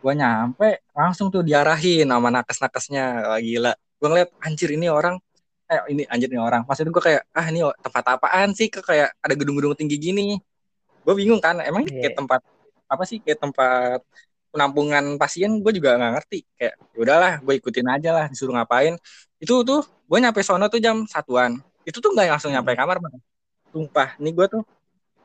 [0.00, 3.04] Gue nyampe langsung tuh diarahin sama nakes-nakesnya.
[3.26, 3.72] Wah, gila.
[3.98, 5.18] Gue ngeliat anjir ini orang
[5.66, 6.62] eh ini anjir nih orang.
[6.64, 8.70] Maksudnya gue kayak ah ini tempat apaan sih?
[8.70, 10.38] Kok kayak ada gedung-gedung tinggi gini.
[11.02, 12.18] Gue bingung kan emang ini kayak Iya.
[12.18, 12.40] tempat
[12.86, 14.00] apa sih kayak tempat
[14.50, 15.58] penampungan pasien?
[15.60, 16.38] Gue juga nggak ngerti.
[16.56, 18.94] Kayak "Ya udahlah gue ikutin aja lah disuruh ngapain.
[19.38, 21.58] Itu tuh gue nyampe sono tuh jam satuan.
[21.86, 23.14] Itu tuh nggak langsung nyampe kamar bang
[23.70, 24.62] sumpah ini gue tuh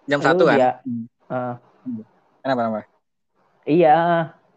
[0.06, 0.58] jam Lu satu kan?
[0.58, 2.02] dia- Hmm.
[2.46, 2.82] Kenapa kenapa?
[3.66, 3.98] Iya,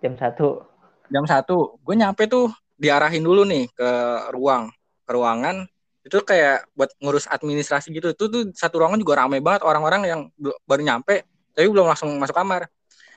[0.05, 0.61] jam satu.
[1.09, 1.81] jam satu.
[1.81, 3.91] Gue nyampe tuh diarahin dulu nih ke
[4.29, 4.69] ruang.
[5.09, 5.65] Ke ruangan
[6.05, 8.13] itu kayak buat ngurus administrasi gitu.
[8.13, 9.65] Itu tuh satu ruangan juga ramai banget.
[9.65, 10.21] Orang-orang yang
[10.69, 11.25] baru nyampe
[11.57, 12.69] tapi belum langsung masuk kamar.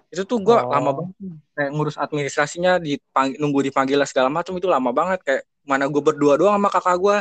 [0.07, 0.71] Itu tuh gue Oh.
[0.71, 1.15] lama banget
[1.51, 5.19] kayak ngurus administrasinya dipang- nunggu dipanggil segala macam itu lama banget.
[5.27, 7.17] Kayak mana gue berdua doang sama kakak gue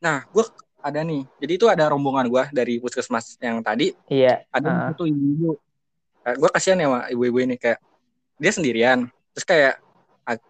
[0.00, 0.44] nah gue
[0.80, 1.28] ada nih.
[1.44, 3.92] Jadi itu ada rombongan gue dari puskesmas yang tadi.
[4.08, 4.48] Iya.
[4.48, 4.96] ada Ah.
[4.96, 5.60] tuh ibu-ibu
[6.34, 7.78] gue kasihan ya sama ibu-ibu ini kayak
[8.42, 9.06] dia sendirian.
[9.36, 9.74] Terus kayak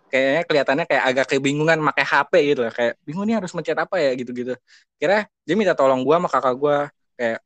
[0.09, 3.97] kayaknya kelihatannya kayak agak kebingungan pakai HP gitu loh kayak bingung nih harus mencet apa
[4.01, 4.11] ya?
[4.17, 4.57] gitu-gitu.
[4.97, 6.77] Kira dia minta tolong gue sama kakak gue
[7.21, 7.39] kayak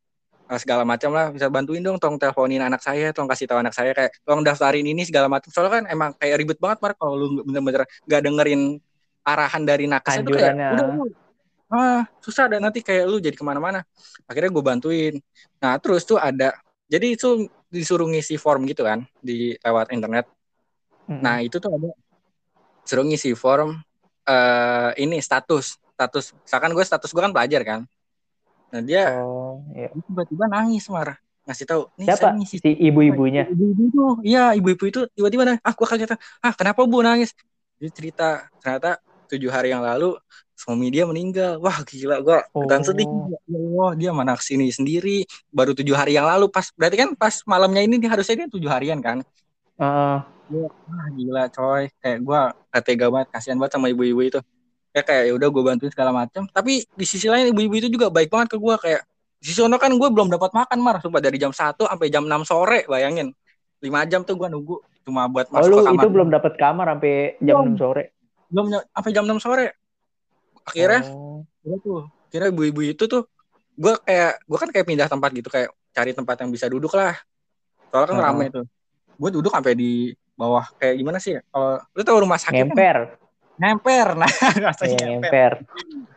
[0.51, 3.75] eh, segala macam lah bisa bantuin dong tolong teleponin anak saya tolong kasih tahu anak
[3.75, 5.51] saya kayak tolong daftarin ini segala macam.
[5.51, 8.79] Soalnya kan emang kayak ribet banget Mar kalau lu bener-bener gak dengerin
[9.27, 10.87] arahan dari nakes itu kayak udah
[11.71, 13.87] ah susah dan nanti kayak lu jadi ke mana-mana.
[14.27, 15.15] Akhirnya gue bantuin.
[15.63, 16.55] Nah terus tuh ada
[16.91, 20.27] jadi itu disuruh ngisi form gitu kan di lewat internet
[21.07, 21.23] Mm-mm.
[21.23, 21.91] nah itu tuh ada
[22.83, 23.79] suruh ngisi form
[24.27, 27.81] eh ini status status misalkan gue status gue kan pelajar kan
[28.71, 29.91] nah dia Oh, iya.
[30.07, 32.29] tiba-tiba nangis mar ngasih tahu nih Siapa?
[32.39, 33.43] ngisi Si ibu-ibunya.
[33.51, 37.35] ibu-ibu itu iya ibu-ibu itu tiba-tiba nangis ah gue kaget ah kenapa bu nangis
[37.81, 38.99] dia cerita ternyata
[39.31, 40.19] tujuh hari yang lalu
[40.61, 41.57] suami dia meninggal.
[41.63, 42.39] Wah gila gue
[42.69, 43.09] dan sedih.
[43.09, 43.33] Oh.
[43.49, 45.25] ya dia mana ke sini sendiri.
[45.49, 48.69] Baru tujuh hari yang lalu pas berarti kan pas malamnya ini dia harusnya dia tujuh
[48.69, 49.25] harian kan?
[49.81, 50.19] Heeh.
[50.51, 51.89] wah gila coy.
[52.03, 52.41] Kayak gue
[52.85, 54.41] tega banget kasihan banget sama ibu-ibu itu.
[54.91, 58.11] Ya kayak ya udah gue bantuin segala macam tapi di sisi lain ibu-ibu itu juga
[58.11, 59.07] baik banget ke gue kayak
[59.41, 61.01] di sono kan gue belum dapat makan mar.
[61.01, 63.33] Sumpah dari jam 1 sampai jam 6 sore bayangin.
[63.81, 64.77] Lima jam tuh gue nunggu.
[65.09, 66.03] Cuma buat Oh, masuk lu ke kamar.
[66.05, 67.79] itu belum dapat kamar sampai jam Belum.
[67.79, 68.05] 6 sore.
[68.51, 69.67] Belum ny- sampai jam 6 sore
[70.63, 71.43] akhirnya Oh.
[71.61, 73.29] Iya tuh kira ibu-ibu itu tuh
[73.75, 77.17] gue kayak gue kan kayak pindah tempat gitu kayak cari tempat yang bisa duduk lah
[77.89, 78.27] soalnya kan Heeh.
[78.27, 78.65] ramai tuh
[79.17, 81.43] gue duduk sampai di bawah kayak gimana sih ya?
[81.47, 82.99] kalau lu tahu rumah sakit kan Ngemper.
[83.57, 84.31] ngemper nah
[84.63, 85.53] rasanya Iya, ngemper ngemper.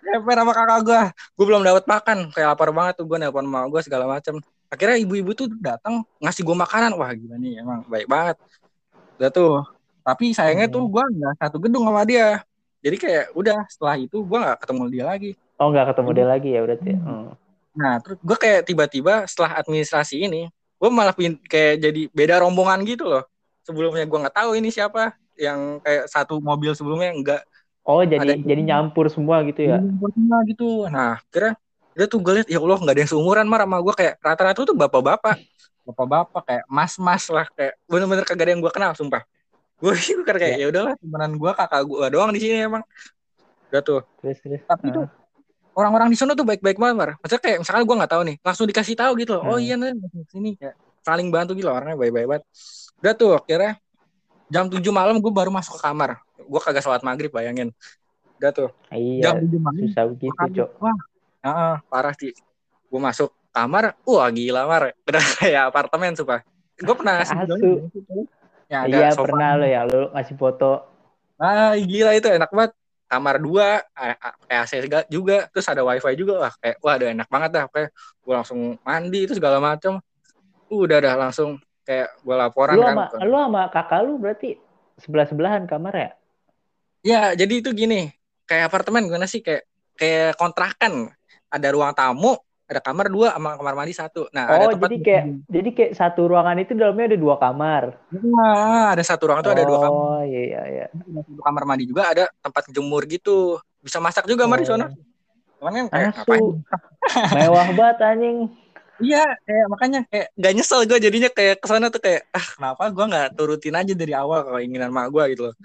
[0.01, 3.59] ngemper sama kakak gue gue belum dapat makan kayak lapar banget tuh gue nelpon sama
[3.65, 4.35] gue segala macem
[4.69, 8.39] akhirnya ibu-ibu tuh datang ngasih gue makanan wah gila nih emang baik banget
[9.19, 9.51] udah tuh
[10.03, 10.75] tapi sayangnya Hmm.
[10.75, 12.43] tuh gue nggak satu gedung sama dia
[12.79, 16.49] jadi kayak udah setelah itu gue nggak ketemu dia lagi Oh, nggak ketemu dia lagi
[16.49, 16.89] ya berarti.
[16.91, 16.99] ya?
[16.99, 17.07] Hmm.
[17.07, 17.31] Hmm.
[17.73, 21.13] Nah, terus gue kayak tiba-tiba setelah administrasi ini, gue malah
[21.47, 23.23] kayak jadi beda rombongan gitu loh.
[23.63, 27.41] Sebelumnya gue nggak tahu ini siapa yang kayak satu mobil sebelumnya enggak
[27.85, 29.77] Oh, jadi Ada- jadi nyampur semua gitu ya.
[29.79, 30.87] Semua gitu.
[30.87, 31.55] Nah, kira
[31.93, 34.59] dia tuh gue liat ya Allah nggak ada yang seumuran mar sama gue kayak rata-rata
[34.63, 35.37] tuh bapak-bapak,
[35.83, 39.21] bapak-bapak kayak mas-mas lah kayak bener-bener kagak ada yang gue kenal sumpah.
[39.83, 39.93] Gue
[40.23, 42.83] kan kayak ya udahlah temenan gue kakak gue doang di sini emang.
[43.67, 44.01] Udah tuh.
[44.23, 44.61] Terus terus.
[44.63, 44.93] Tapi Ah.
[44.95, 45.05] tuh
[45.73, 47.09] orang-orang di sana tuh baik-baik banget, Mar.
[47.19, 49.43] Maksudnya kayak misalkan gue nggak tahu nih, langsung dikasih tahu gitu loh.
[49.43, 49.65] Oh Hmm.
[49.65, 49.91] iya nih,
[50.29, 52.43] sini kayak saling bantu gitu loh, orangnya baik-baik banget.
[53.01, 53.71] Udah tuh akhirnya
[54.47, 56.21] jam 7 malam gue baru masuk ke kamar.
[56.39, 57.73] Gue kagak sholat maghrib bayangin.
[58.39, 59.79] Udah tuh Iya, jam 7 malam.
[59.83, 60.31] susah begitu.
[60.53, 60.69] Cok.
[60.79, 60.97] Wah,
[61.41, 62.31] heeh, parah sih.
[62.87, 64.95] Gue masuk kamar, wah gila Mar.
[65.03, 66.39] Udah kayak apartemen sumpah.
[66.73, 67.21] gue pernah
[68.73, 69.29] Ya, ada iya sofa.
[69.29, 70.71] pernah lo ya lo ngasih foto
[71.37, 72.71] Ah, gila itu enak banget.
[73.05, 73.85] Kamar dua,
[74.49, 74.71] AC
[75.05, 78.59] juga, terus ada wifi juga wah kayak wah ada enak banget dah kayak gue langsung
[78.81, 80.01] mandi itu segala macam.
[80.73, 82.95] Udah dah langsung kayak gue laporan lu kan.
[82.97, 84.49] sama ke- lu sama kakak lu berarti
[84.97, 86.09] sebelah sebelahan kamar ya
[87.03, 88.07] Ya, jadi itu gini,
[88.47, 89.67] kayak apartemen gimana sih kayak
[89.99, 91.11] kayak kontrakan.
[91.53, 92.33] Ada ruang tamu,
[92.73, 94.25] ada kamar dua sama kamar mandi satu.
[94.33, 97.83] Nah, ada oh tempat jadi kayak jadi kayak satu ruangan itu dalamnya ada dua kamar
[98.09, 99.93] Nah, ada satu ruangan tuh ada dua kamar.
[99.93, 103.61] oh iya iya iya Ada kamar mandi juga ada tempat jemur gitu.
[103.79, 104.73] Bisa masak juga mari Oh.
[104.73, 104.89] sono.
[105.61, 106.17] Cuman kan kayak Asu.
[106.25, 106.43] ngapain?
[107.37, 108.37] mewah banget anjing
[109.01, 112.83] Iya, kayak makanya kayak gak nyesel gue jadinya kayak ke sana tuh kayak ah kenapa
[112.93, 115.55] gue nggak turutin aja dari awal keinginan mak gue gitu loh.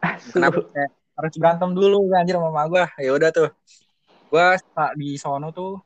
[0.00, 0.38] Asu.
[0.38, 2.84] Kenapa kayak harus berantem dulu kan, anjir sama mak gue.
[3.02, 3.50] Ya udah tuh.
[4.30, 4.46] Gue
[4.94, 5.80] di sono tuh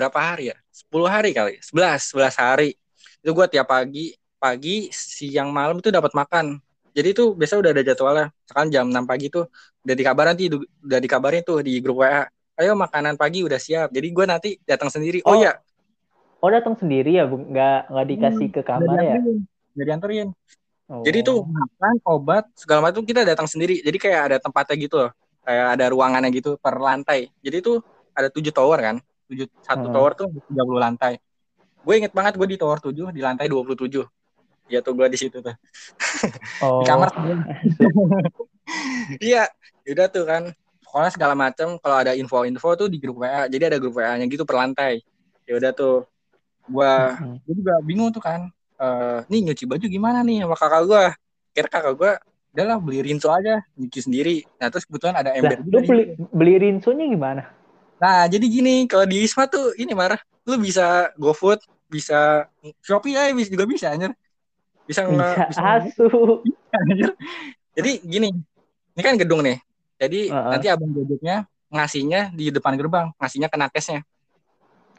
[0.00, 0.56] berapa hari ya?
[0.88, 1.60] 10 hari kali.
[1.60, 2.70] 11, 11 hari.
[3.20, 6.56] Itu gue tiap pagi, pagi, siang, malam itu dapat makan.
[6.96, 8.26] Jadi itu biasa udah ada jadwalnya.
[8.48, 9.46] Sekarang jam 6 pagi tuh
[9.84, 12.24] udah dikabarin tuh udah dikabarin tuh di grup WA.
[12.56, 13.92] Ayo makanan pagi udah siap.
[13.92, 15.20] Jadi gue nanti datang sendiri.
[15.24, 15.60] Oh, Oh, iya,
[16.40, 19.20] oh datang sendiri ya nggak nggak dikasih ke kamar ya
[19.76, 20.28] Udah dianterin.
[20.90, 21.06] Oh.
[21.06, 23.78] Jadi tuh makan, obat, segala macam kita datang sendiri.
[23.78, 25.14] Jadi kayak ada tempatnya gitu loh.
[25.46, 27.30] Kayak ada ruangannya gitu per lantai.
[27.38, 27.78] Jadi tuh
[28.10, 28.96] ada tujuh tower kan.
[29.30, 29.94] Tujuh, satu Hmm.
[29.94, 31.22] tower tuh 30 lantai.
[31.86, 34.02] Gue inget banget gue di tower 7 di lantai 27.
[34.66, 35.54] Ya tuh gue di situ tuh.
[36.62, 36.78] oh.
[36.82, 37.08] Di kamar.
[39.18, 39.50] Iya,
[39.82, 40.42] udah tuh kan.
[40.86, 43.50] Pokoknya segala macam kalau ada info-info tuh di grup WA.
[43.50, 45.02] Jadi ada grup WA-nya gitu per lantai.
[45.46, 46.06] Ya udah tuh.
[46.70, 47.42] Gua Mm-mm.
[47.42, 48.46] gue juga bingung tuh kan
[48.80, 51.04] Eh nih nyuci baju gimana nih sama kakak gue
[51.52, 52.12] kira kakak gue
[52.56, 56.54] udahlah beli rinso aja nyuci sendiri nah terus kebetulan ada ember lu di beli beli
[56.56, 57.42] rinsonya gimana
[58.00, 60.16] nah jadi gini kalau di Wisma tuh ini marah
[60.48, 61.60] lu bisa GoFood
[61.90, 62.48] bisa
[62.80, 64.14] Shopee ya bisa juga bisa anjir.
[64.88, 66.06] Bisa nge bisa asu.
[66.80, 67.12] anjir.
[67.76, 68.32] jadi gini
[68.96, 69.60] ini kan gedung nih.
[70.00, 70.50] Jadi Heeh.
[70.56, 74.00] nanti abang gojeknya ngasihnya di depan gerbang ngasihnya ke nakesnya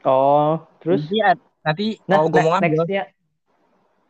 [0.05, 1.01] oh terus?
[1.05, 2.83] Ad- nanti nah, mau gue mau ngambil.
[2.83, 3.03] nextnya?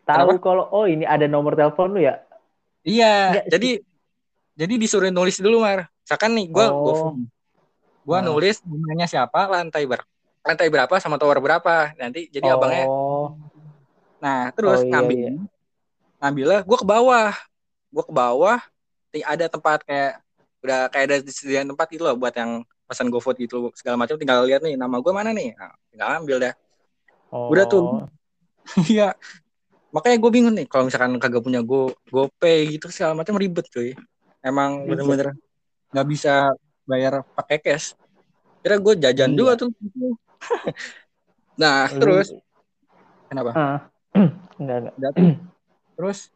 [0.07, 2.19] Tahu kalau oh ini ada nomor telepon lu ya?
[2.81, 3.69] Iya, Nggak, jadi
[4.57, 5.87] jadi disuruh nulis dulu mar.
[6.03, 7.15] Misalkan nih gue Oh.
[8.01, 8.23] Gue Ah.
[8.25, 10.01] nulis namanya siapa, lantai ber
[10.41, 11.93] lantai berapa sama tower berapa.
[11.97, 12.85] Nanti jadi abangnya.
[12.89, 13.37] oh
[14.21, 15.31] Nah terus Oh, iya, ngambil iya.
[16.21, 17.33] ngambilnya gue ke bawah,
[17.89, 18.59] gue ke bawah.
[19.11, 20.21] Ada tempat kayak
[20.61, 24.15] udah kayak ada disediain tempat gitu loh buat yang pesan GoFood gitu segala macam.
[24.17, 25.57] Tinggal lihat nih nama gue mana nih.
[25.57, 26.53] Nah, tinggal ambil dah.
[27.33, 27.49] oh.
[27.49, 27.81] Udah tuh.
[28.93, 29.17] Iya.
[29.89, 33.97] Makanya gue bingung nih kalau misalkan kagak punya Go GoPay gitu segala macam ribet cuy.
[34.39, 35.33] Emang bener-bener
[35.91, 36.53] nggak bisa
[36.91, 37.95] bayar pakai cash.
[38.59, 39.37] Kira gue jajan Iya.
[39.39, 39.69] juga tuh.
[41.61, 42.35] nah terus
[43.31, 43.51] kenapa?
[43.55, 43.79] ah.
[44.59, 45.11] enggak enggak
[45.95, 46.27] terus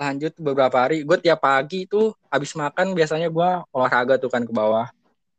[0.00, 4.52] lanjut beberapa hari gue tiap pagi tuh habis makan biasanya gue olahraga tuh kan ke
[4.54, 4.88] bawah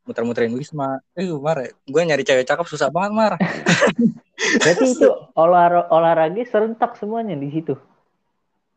[0.02, 0.98] muter-muterin wisma.
[1.14, 3.34] Eh, Mar, gue nyari cewek cakep susah banget, Mar.
[4.66, 7.78] berarti itu olah olahraga serentak semuanya di situ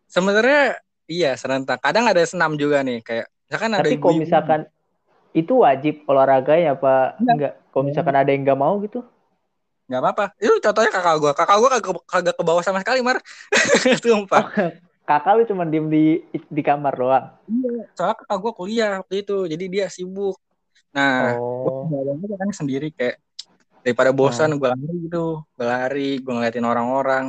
[0.04, 0.76] Sebenarnya
[1.08, 1.80] iya serentak.
[1.80, 4.60] Kadang ada senam juga nih, kayak misalkan ada tapi kalau misalkan
[5.34, 7.34] itu wajib olahraganya apa Enggak.
[7.34, 9.02] enggak kalau misalkan ada yang nggak mau gitu
[9.84, 10.24] nggak apa-apa.
[10.40, 11.32] Itu contohnya kakak gue.
[11.36, 13.20] Kakak gue kagak, kagak ke bawah sama sekali, Mar.
[14.00, 14.72] Sumpah.
[15.04, 19.36] kakak lu cuma diem di di kamar doang Iya, soalnya kakak gue kuliah waktu itu,
[19.44, 20.40] jadi dia sibuk.
[20.96, 23.20] Nah, oh gue kan sendiri kayak
[23.84, 27.28] daripada bosan gue lari gitu, gue lari, gue ngeliatin orang-orang.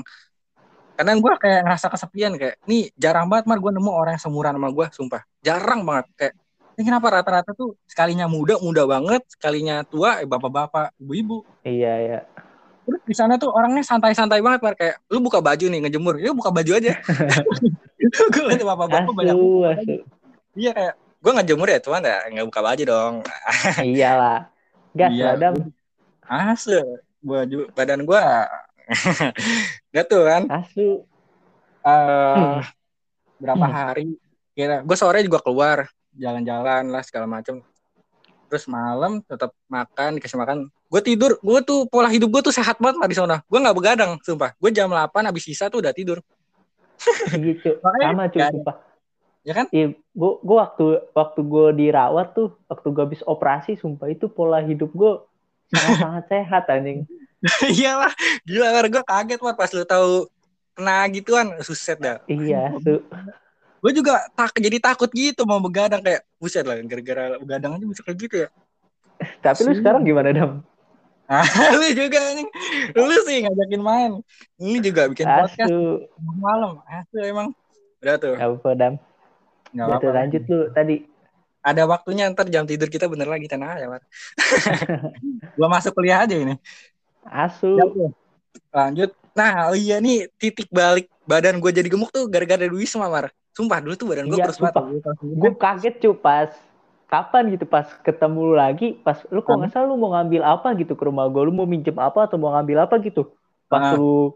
[0.96, 4.56] Kadang gue kayak ngerasa kesepian kayak, nih jarang banget mar gue nemu orang yang seumuran
[4.56, 6.34] sama gue, sumpah, jarang banget kayak.
[6.76, 11.48] Ini kenapa rata-rata tuh sekalinya muda muda banget, sekalinya tua eh, bapak-bapak, ibu-ibu.
[11.64, 12.20] iya ya
[12.86, 16.36] Terus di sana tuh orangnya santai-santai banget mar kayak, lu buka baju nih ngejemur, ya
[16.36, 16.94] buka baju aja.
[18.06, 19.94] itu gue liat bapak-bapak banyak asu asu
[20.54, 23.14] Iya kayak gue ngejemur ya cuman ya nggak buka baju dong.
[23.82, 24.52] iyalah.
[24.94, 25.26] Gas Iya.
[25.26, 25.56] lah dam
[26.26, 26.80] Asli,
[27.20, 28.22] baju badan gue
[29.94, 30.44] Gak tuh kan?
[30.52, 31.08] Asu.
[31.82, 32.56] Eh
[33.36, 33.74] berapa Hmm.
[33.74, 34.06] hari?
[34.52, 37.62] Kira gue sore juga keluar jalan-jalan lah segala macem.
[38.50, 40.58] Terus malam tetap makan dikasih makan.
[40.88, 43.36] Gue tidur gue tuh pola hidup gue tuh sehat banget lah di sana.
[43.48, 44.56] Gue nggak begadang sumpah.
[44.58, 46.22] Gue jam 8 habis sisa tuh udah tidur.
[47.36, 47.80] Gitu.
[47.82, 48.54] Sama cuy ada.
[48.54, 48.76] sumpah.
[49.46, 49.70] Ya kan?
[49.70, 54.90] Iya, gua waktu waktu gua dirawat tuh, waktu gua habis operasi, sumpah itu pola hidup
[54.90, 55.22] gua
[55.70, 57.06] sangat sangat sehat anjing.
[57.78, 58.10] iyalah
[58.42, 60.12] gila kan gue kaget banget pas lu tahu
[60.74, 61.48] kena gituan.
[61.62, 62.18] Suset dah.
[62.26, 63.06] Iya, su
[63.86, 68.02] gue juga tak jadi takut gitu mau begadang kayak buset lah gara-gara begadang aja bisa
[68.02, 68.50] kayak gitu ya
[69.40, 70.52] tapi lu sekarang gimana dam?
[71.26, 71.42] Ah,
[71.80, 72.50] lu juga anjing.
[72.94, 74.12] Lu sih ngajakin main.
[74.62, 75.74] Ini juga bikin podcast
[76.22, 76.86] malam.
[76.86, 77.50] Asu emang.
[78.02, 78.38] Udah tuh.
[78.38, 78.94] Gak apa Dam.
[79.74, 80.06] Nggak Udah apa-apa.
[80.06, 80.96] tuh, lanjut lu tadi.
[81.66, 84.06] Ada waktunya ntar jam tidur kita bener lagi tenang aja, Mar.
[85.58, 86.54] gua masuk kuliah aja ini.
[87.26, 87.74] Asu.
[87.74, 88.14] Tuh.
[88.70, 89.10] Lanjut.
[89.34, 93.28] Nah, oh iya nih titik balik badan gue jadi gemuk tuh gara-gara di Wisma, Mar.
[93.52, 94.76] Sumpah dulu tuh badan gue Iya, kurus banget.
[95.20, 96.50] Gue kaget cu pas
[97.06, 100.74] kapan gitu pas ketemu lu lagi pas lu kok nggak salah lu mau ngambil apa
[100.74, 103.30] gitu ke rumah gue lu mau minjem apa atau mau ngambil apa gitu
[103.66, 103.92] pas Ah.
[103.94, 104.34] lu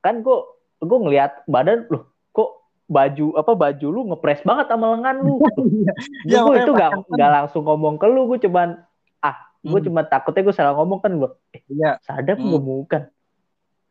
[0.00, 0.38] kan gue
[0.78, 5.38] gue ngelihat badan lu kok baju apa baju lu ngepres banget sama lengan lu
[6.26, 8.68] Iya, gue makanya itu pas- nggak langsung ngomong ke lu gue cuman
[9.20, 9.86] ah gue Hmm.
[9.86, 11.30] cuma takutnya gue salah ngomong kan gue
[11.68, 12.02] Iya.
[12.02, 12.50] sadar Hmm.
[12.50, 13.02] gemukan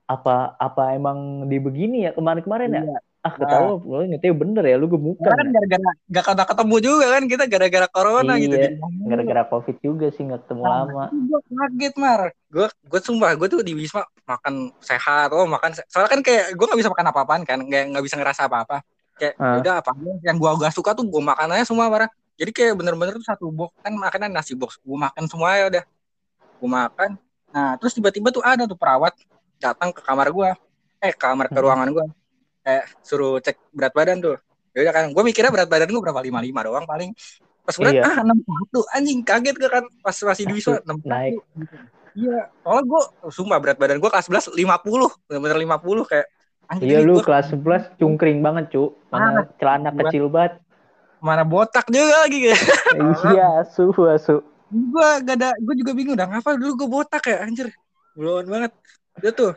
[0.08, 2.98] apa apa emang di begini ya kemarin-kemarin ya Iya.
[3.20, 5.54] ah ketawa lu ngeteh bener ya lu gemukan Karena kan ya?
[5.60, 8.56] gara-gara gak kena ketemu juga kan kita gara-gara corona gitu.
[8.56, 9.06] Iya, ngomong.
[9.06, 12.22] gara-gara covid juga sih nggak ketemu lama Gue kaget mar.
[12.48, 15.36] Gue gue sumpah gue tuh di wisma makan sehat.
[15.36, 15.76] Oh makan.
[15.86, 17.60] Soalnya kan kayak gue nggak bisa makan apa-apaan kan.
[17.60, 18.78] Nggak nggak bisa ngerasa apa-apa.
[19.20, 19.60] Kayak Ah.
[19.60, 19.92] udah apa
[20.24, 22.08] yang gue gak suka tuh gue makan aja semua mar.
[22.38, 24.80] Jadi kayak bener-bener tuh satu box kan makanan nasi box.
[24.80, 25.84] Gue makan semua ya udah.
[26.64, 27.10] Gue makan.
[27.52, 29.12] Nah terus tiba-tiba tuh ada tuh perawat
[29.58, 30.50] datang ke kamar gue.
[31.00, 31.64] Eh kamar ke Hmm.
[31.64, 32.06] ruangan gue.
[32.62, 34.38] Kayak suruh cek berat badan tuh.
[34.72, 35.06] Ya udah kan.
[35.10, 37.14] Gue mikirnya berat badan gue berapa lima lima doang paling.
[37.62, 38.04] Pas berat Iya.
[38.06, 41.36] ah enam satu anjing kaget gue kan pas masih di wisma enam naik.
[42.14, 46.28] Iya, soalnya gue sumpah berat badan gue kelas 11 50, bener-bener 50 kayak
[46.66, 50.58] anjing Iya lu gua kelas 11 cungkring banget cu Mana celana gua- kecil banget
[51.18, 52.58] mana botak juga lagi gitu.
[53.34, 54.36] Iya asu asu
[54.68, 57.72] gue gak ada, gue juga bingung dah ngapa dulu gue botak ya anjir.
[58.18, 58.74] Belum banget.
[59.22, 59.54] Udah tuh.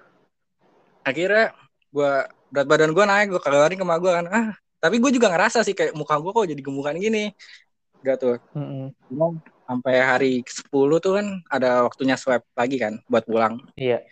[1.01, 1.57] Akhirnya
[1.89, 2.13] gue
[2.53, 4.27] berat badan gue naik, gue kabarin ke gue kan.
[4.29, 7.33] Ah, tapi gue juga ngerasa sih kayak muka gue kok jadi gemukan gini.
[8.05, 8.37] Udah tuh.
[8.53, 8.93] Mm-mm.
[9.09, 13.65] Cuma sampai hari ke-10 tuh kan ada waktunya swab lagi kan buat pulang.
[13.81, 14.05] Iya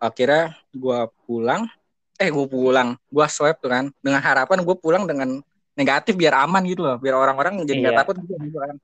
[0.00, 1.68] akhirnya gua pulang
[2.16, 5.40] eh gua pulang gua swab tuh kan dengan harapan gue pulang dengan
[5.76, 8.00] negatif biar aman gitu loh biar orang-orang jadi nggak Iya.
[8.00, 8.76] takut gitu kan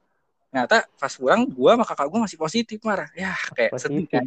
[0.53, 4.12] ternyata pas pulang gua sama kakak gue masih positif marah ya kayak sedih Positif.
[4.12, 4.27] kan.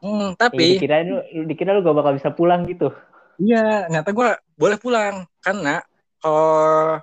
[0.00, 2.88] Hmm, tapi dikira lu, dikira lu gak bakal bisa pulang gitu.
[3.36, 5.28] Iya ternyata gua boleh pulang.
[5.44, 5.84] Karena
[6.16, 6.96] kalau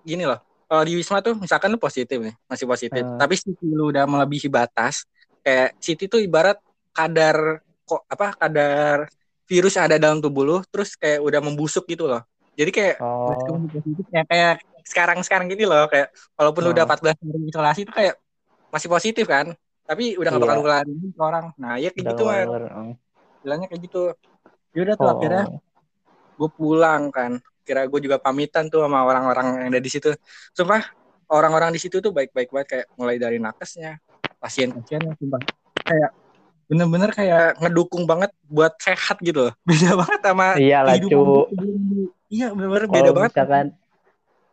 [0.00, 3.20] gini loh kalau di wisma tuh misalkan lu positif nih masih positif Hmm.
[3.20, 5.04] tapi Siti lu udah melebihi batas
[5.44, 6.56] kayak Siti tuh ibarat
[6.92, 8.96] kadar kok apa kadar
[9.48, 12.20] virus yang ada dalam tubuh lu terus kayak udah membusuk gitu loh
[12.58, 13.30] jadi kayak Oh.
[13.70, 16.98] positif ya kayak sekarang sekarang gini loh kayak walaupun lu udah Hmm.
[16.98, 18.14] 14 hari isolasi itu kayak
[18.74, 19.54] masih positif kan
[19.88, 20.64] tapi udah gak bakal Iya.
[20.66, 21.44] nularin ke orang.
[21.56, 22.92] Nah ya kayak udah gitu mm.
[23.40, 24.02] bilangnya kayak gitu.
[24.76, 25.44] Yaudah tuh Oh, akhirnya
[26.36, 27.32] gue pulang kan.
[27.64, 30.12] Kira gue juga pamitan tuh sama orang-orang yang ada di situ.
[30.52, 30.84] Sumpah
[31.32, 33.96] orang-orang di situ tuh baik-baik banget kayak mulai dari nakesnya
[34.36, 35.40] pasien-pasiennya sumpah.
[35.88, 36.10] Kayak
[36.68, 39.52] bener-bener kayak ngedukung banget buat sehat gitu loh.
[39.68, 43.66] Beda banget sama Iyalah kehidupan cu iya bener-bener beda banget misalkan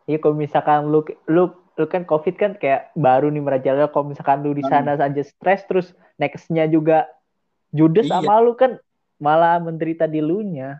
[0.06, 4.38] Iya kalau misalkan lu lu lu kan covid kan kayak baru nih merajalela kalau misalkan
[4.40, 4.70] lu di Hmm.
[4.70, 7.10] sana aja stres terus nextnya juga
[7.68, 8.22] judes Iya.
[8.22, 8.78] sama lu kan
[9.18, 10.78] malah menderita di lu nya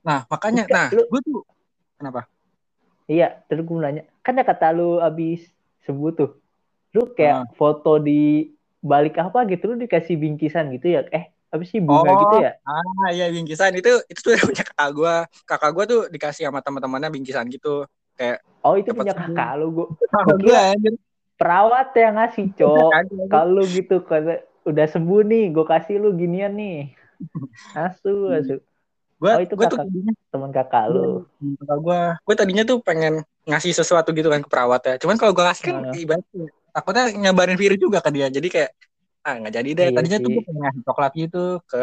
[0.00, 1.40] nah makanya Lu- nah lu- gue tuh
[1.96, 2.30] kenapa
[3.08, 5.40] Iya, terus gue nanya, kan ya kata lu abis
[5.80, 6.36] sembuh tuh,
[6.92, 7.44] lu kayak Ah.
[7.56, 8.52] foto di
[8.84, 11.08] balik apa gitu, lu dikasih bingkisan gitu ya?
[11.08, 12.20] Eh, apa sih bunga Oh.
[12.20, 12.52] gitu ya?
[12.64, 15.14] ah iya bingkisan itu itu tuh punya kakak gue
[15.48, 19.86] kakak gue tuh dikasih sama teman-temannya bingkisan gitu kayak Oh itu punya kakak lu, gue
[21.40, 22.92] perawat yang ngasih cok.
[23.30, 26.92] Kalau gitu kata udah sembuh nih, gue kasih lu ginian nih.
[27.72, 28.58] Asu, asu,
[29.22, 29.86] gue Oh, itu tuh kakak.
[29.86, 31.24] tadinya teman kakak lu.
[31.62, 35.32] kakak gue gue tadinya tuh pengen ngasih sesuatu gitu kan ke perawat ya cuman kalau
[35.32, 38.70] gue kasih kan ibaratnya takutnya nyebarin virus juga ke dia jadi kayak
[39.22, 40.34] ah nggak jadi deh Iya tadinya tuh sih.
[40.38, 41.80] gue pengen ngasih coklat gitu ke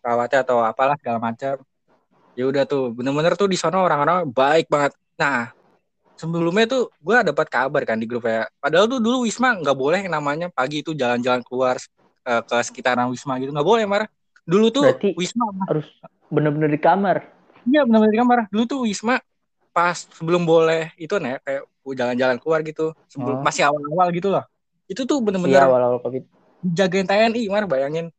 [0.00, 1.54] perawatnya atau apalah segala macam
[2.32, 5.50] ya udah tuh bener-bener tuh di sana orang-orang baik banget nah
[6.14, 9.98] sebelumnya tuh gue dapat kabar kan di grup ya padahal tuh dulu wisma nggak boleh
[10.02, 11.76] yang namanya pagi itu jalan-jalan keluar
[12.24, 14.08] eh, ke sekitaran wisma gitu nggak boleh marah
[14.42, 15.86] dulu tuh Berarti- wisma Harus
[16.28, 17.24] bener-bener di kamar.
[17.64, 18.38] Iya benar-benar di kamar.
[18.48, 19.16] Dulu tuh Wisma
[19.72, 22.92] pas sebelum boleh itu nih kayak jalan-jalan keluar gitu.
[23.08, 23.44] Sebelum Oh.
[23.44, 24.44] masih awal-awal gitu loh.
[24.84, 26.24] Itu tuh Iya, bener-bener awal-awal covid.
[26.62, 28.10] Dijagain TNI, mar bayangin.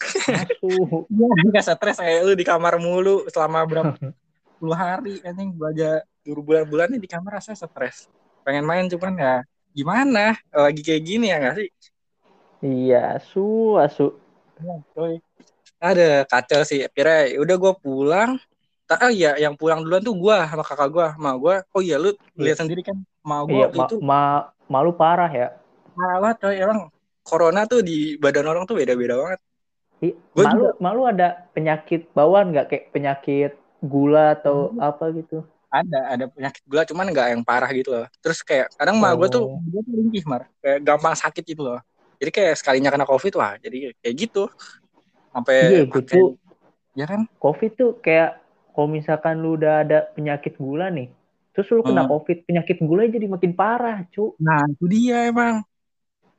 [0.00, 0.72] Asu.
[1.10, 3.94] Iya, enggak stres kayak lu di kamar mulu selama berapa
[4.60, 5.52] puluh hari anjing
[6.20, 8.08] dulu bulan-bulan nih di kamar rasa stres.
[8.44, 9.34] Pengen main cuman ya
[9.72, 11.68] gimana lagi kayak gini ya nggak sih?
[12.60, 14.20] Iya, asu, asu.
[14.60, 15.14] Iya, coy.
[15.80, 16.84] Ada kacau sih.
[16.84, 18.30] Akhirnya ya udah gue pulang.
[18.84, 21.62] Tak ah, iya yang pulang duluan tuh gua sama kakak gua, sama gua.
[21.70, 25.48] Oh iya lu lihat sendiri kan, mau Iya, gua ma, itu ma- malu parah ya.
[25.94, 26.80] parah banget coy emang
[27.22, 29.40] corona tuh di badan orang tuh beda-beda banget.
[30.32, 33.52] Gua malu malu ada penyakit bawaan nggak kayak penyakit
[33.84, 34.80] gula atau Hmm.
[34.80, 38.06] apa gitu Ada, ada penyakit gula cuman nggak yang parah gitu loh.
[38.18, 39.62] Terus kayak kadang mah gue tuh Oh.
[39.62, 41.78] gue tuh ringkih mar, kayak gampang sakit gitu loh.
[42.18, 44.50] Jadi kayak sekalinya kena covid wah, jadi kayak gitu.
[45.30, 46.34] Sampai iya tuh
[46.98, 47.22] ya kan?
[47.38, 48.42] covid tuh kayak
[48.74, 51.06] kalau misalkan lu udah ada penyakit gula nih
[51.54, 52.10] terus lu kena Hmm.
[52.18, 55.62] covid penyakit gula jadi makin parah cu Nah itu dia emang.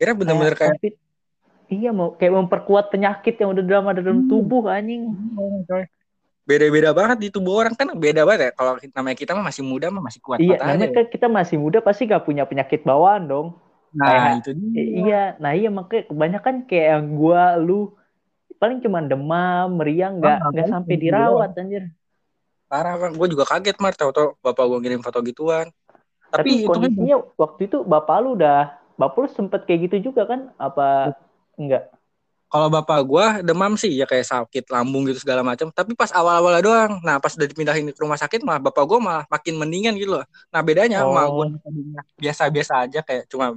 [0.02, 0.94] Kira bener-bener kayak covid
[1.70, 4.32] iya mau kayak memperkuat penyakit yang udah dalam ada dalam Hmm.
[4.34, 5.14] tubuh anjing.
[6.42, 7.78] Beda-beda banget di tubuh orang.
[7.78, 8.52] Kan beda banget ya.
[8.58, 11.80] Kalau namanya kita mah masih muda mah masih kuat iya namanya kan kita masih muda
[11.80, 13.48] pasti gak punya penyakit bawaan dong.
[13.94, 14.82] Nah kayak- itu dia.
[15.06, 17.94] Iya nah iya makanya kebanyakan kayak yang gua lu
[18.58, 21.94] paling cuma demam meriang nggak nggak paling sampai dirawat anjir.
[22.66, 25.68] Parah bang, gue juga kaget mar, tau-tau bapak gue ngirim foto gituan.
[26.32, 30.14] tapi, Tapi, itu kan kondisinya waktu itu bapak lu udah bapak lu sempet kayak gitu
[30.14, 31.18] juga kan apa
[31.58, 31.90] enggak
[32.52, 35.72] kalau bapak gue demam sih ya kayak sakit lambung gitu segala macam.
[35.72, 37.00] Tapi pas awal-awal doang.
[37.00, 40.28] Nah pas udah dipindahin ke rumah sakit malah bapak gue malah makin mendingan gitu loh.
[40.52, 41.16] Nah bedanya Oh.
[41.16, 43.56] gue tadinya biasa-biasa aja kayak cuma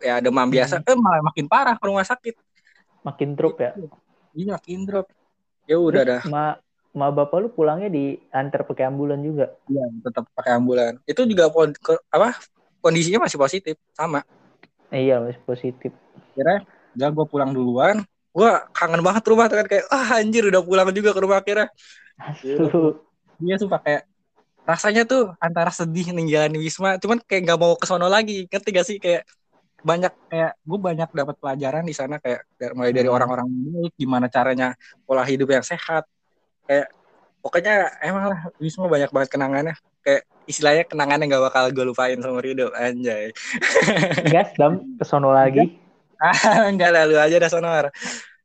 [0.00, 0.88] ya demam biasa, Hmm.
[0.88, 2.32] eh malah makin parah ke rumah sakit.
[3.04, 3.76] makin drop ya
[4.32, 5.06] Iya makin drop.
[5.68, 6.20] Ya udah dah.
[6.24, 6.56] Ma
[6.96, 10.96] ma bapak lu pulangnya diantar pakai ambulan juga Iya tetap pakai ambulan.
[11.04, 11.52] Itu juga
[12.08, 12.40] apa
[12.80, 14.24] kondisinya masih positif sama.
[14.94, 15.90] Iya masih positif
[16.38, 16.62] Kira
[16.94, 18.06] udah gue pulang duluan.
[18.30, 21.66] Gue kangen banget rumah kan kayak ah anjir udah pulang juga ke rumah kira.
[22.14, 22.98] Asu.
[23.42, 24.06] Iya sumpah kayak
[24.64, 28.46] rasanya tuh antara sedih ninggalin Wisma, cuman kayak nggak mau ke sono lagi.
[28.46, 29.26] Ngerti gak sih kayak
[29.84, 33.16] banyak kayak gue banyak dapat pelajaran di sana kayak dari- mulai dari Hmm.
[33.20, 34.72] orang-orang baik, gimana caranya
[35.04, 36.08] pola hidup yang sehat.
[36.64, 36.88] Kayak
[37.44, 39.74] pokoknya emang lah Wisma banyak banget kenangannya.
[40.04, 43.32] Kayak istilahnya kenangannya nggak bakal gue lupain seumur hidup anjay.
[44.34, 45.80] gas dam ke sono lagi
[46.24, 47.90] Ah, enggak lah lu aja dah sonor.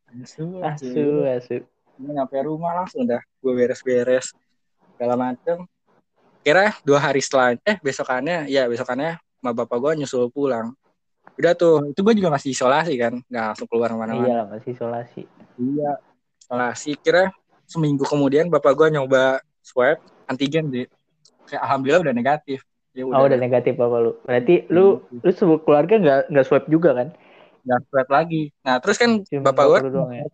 [0.10, 1.56] Asu, asu asu
[2.00, 4.34] Gue nyampe rumah langsung dah gue beres-beres
[4.95, 5.63] segala macem.
[6.43, 10.76] Kira dua hari setelah eh besokannya ya besokannya sama bapak gue nyusul pulang.
[11.39, 14.28] Udah tuh itu gue juga masih isolasi kan nggak langsung keluar ke mana-mana.
[14.28, 15.22] iya masih isolasi
[15.56, 15.91] Iya
[16.43, 17.32] isolasi kira
[17.69, 20.88] seminggu kemudian bapak gue nyoba swab antigen deh.
[21.50, 22.60] Kayak alhamdulillah udah negatif.
[22.94, 26.90] Ya oh udah negatif apa lu berarti lu lu sebuah keluarga nggak nggak swab juga
[26.98, 27.08] kan
[27.66, 28.44] nggak swab lagi.
[28.66, 30.26] Nah terus kan Cuma bapak gue ya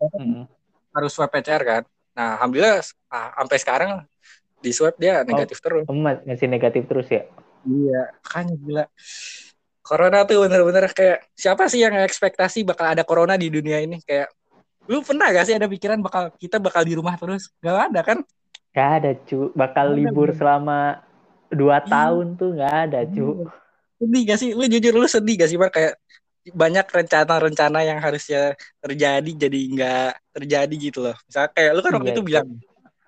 [0.96, 1.82] harus swab PCR kan.
[2.16, 2.80] Nah, alhamdulillah
[3.12, 3.90] ah, sampai sekarang
[4.56, 5.84] di swab dia negatif terus.
[5.84, 7.28] Oh, ma- masih negatif terus ya
[7.66, 8.86] Iya, kan gila.
[9.82, 14.30] Corona tuh bener-bener kayak siapa sih yang ekspektasi bakal ada corona di dunia ini kayak
[14.86, 17.50] lu pernah gak sih ada pikiran bakal kita bakal di rumah terus?
[17.58, 18.22] Gak ada kan?
[18.76, 21.00] Gak ada cu bakal libur selama
[21.48, 21.88] dua Iya.
[21.88, 23.48] tahun tuh nggak ada cu
[23.96, 24.50] Sedih gak sih?
[24.52, 25.72] Lu jujur lu sedih gak sih, Mar?
[25.72, 25.96] Kayak
[26.52, 31.16] banyak rencana-rencana yang harusnya terjadi jadi nggak terjadi gitu loh.
[31.24, 32.28] Misalnya kayak lu kan waktu Iya, itu Cu.
[32.28, 32.48] bilang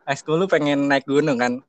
[0.09, 1.61] high school lu pengen naik gunung kan?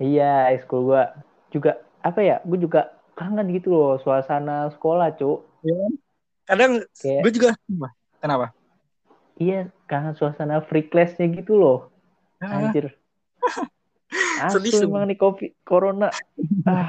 [0.00, 1.14] iya ekskul gua
[1.52, 5.92] juga apa ya gue juga kangen gitu loh suasana sekolah cu Iya kan?
[6.44, 7.48] Kadang Kayak- gue juga
[8.18, 8.50] kenapa?
[9.36, 11.78] iya kangen suasana free classnya gitu loh
[12.42, 12.90] Ah, anjir
[14.46, 16.08] Sedih, emang nih covid corona
[16.64, 16.86] ah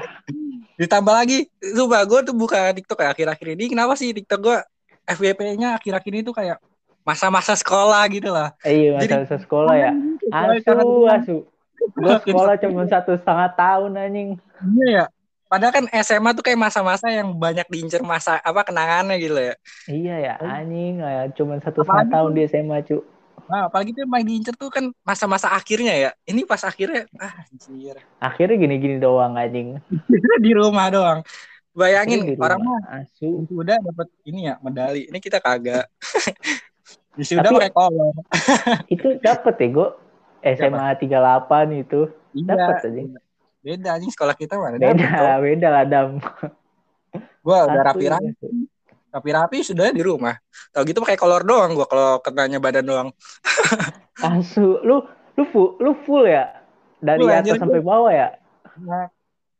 [0.76, 3.72] Ditambah lagi, sumpah gue tuh buka TikTok ya akhir-akhir ini.
[3.72, 4.56] Kenapa sih TikTok gue
[5.02, 6.60] FYP-nya akhir-akhir ini tuh kayak
[7.00, 8.52] masa-masa sekolah gitu lah.
[8.60, 9.90] eh, iya masa-masa sekolah ya
[10.28, 11.36] asu asu
[11.96, 14.28] gue sekolah cuma satu setengah tahun anjing
[14.76, 15.04] Iya ya.
[15.46, 19.54] Padahal kan SMA tuh kayak masa-masa yang banyak diincer masa apa kenangannya gitu ya.
[19.86, 20.50] iya ya Oh.
[20.50, 23.00] anjing ya cuma satu setengah tahun di SMA cu
[23.46, 26.10] Nah, apalagi yang paling diincer tuh kan masa-masa akhirnya ya.
[26.26, 27.94] Ini pas akhirnya, ah anjir.
[28.18, 29.78] akhirnya gini-gini doang anjing
[30.44, 31.20] di rumah doang.
[31.70, 32.80] Bayangin di orang rumah.
[32.82, 35.06] mah asu udah dapat ini ya medali.
[35.06, 35.86] Ini kita kagak.
[37.16, 38.14] Wisuda Tapi- pakai kolor.
[38.94, 39.88] itu dapet ya gue
[40.46, 42.00] SMA 38 itu
[42.36, 42.52] Iya.
[42.52, 43.02] Dapet aja.
[43.64, 46.08] Beda anjing sekolah kita mana beda dapet, beda lah dam
[47.40, 48.36] Gua udah rapi-rapi.
[49.10, 50.36] Rapi-rapi sudah di rumah.
[50.74, 53.08] Tahu gitu pakai kolor doang gua kalau kenanya badan doang.
[54.28, 55.04] asu lu
[55.36, 56.64] lu full lu full ya?
[56.96, 58.28] Dari Full, atas sampai bawah ya?
[58.80, 59.12] Nah,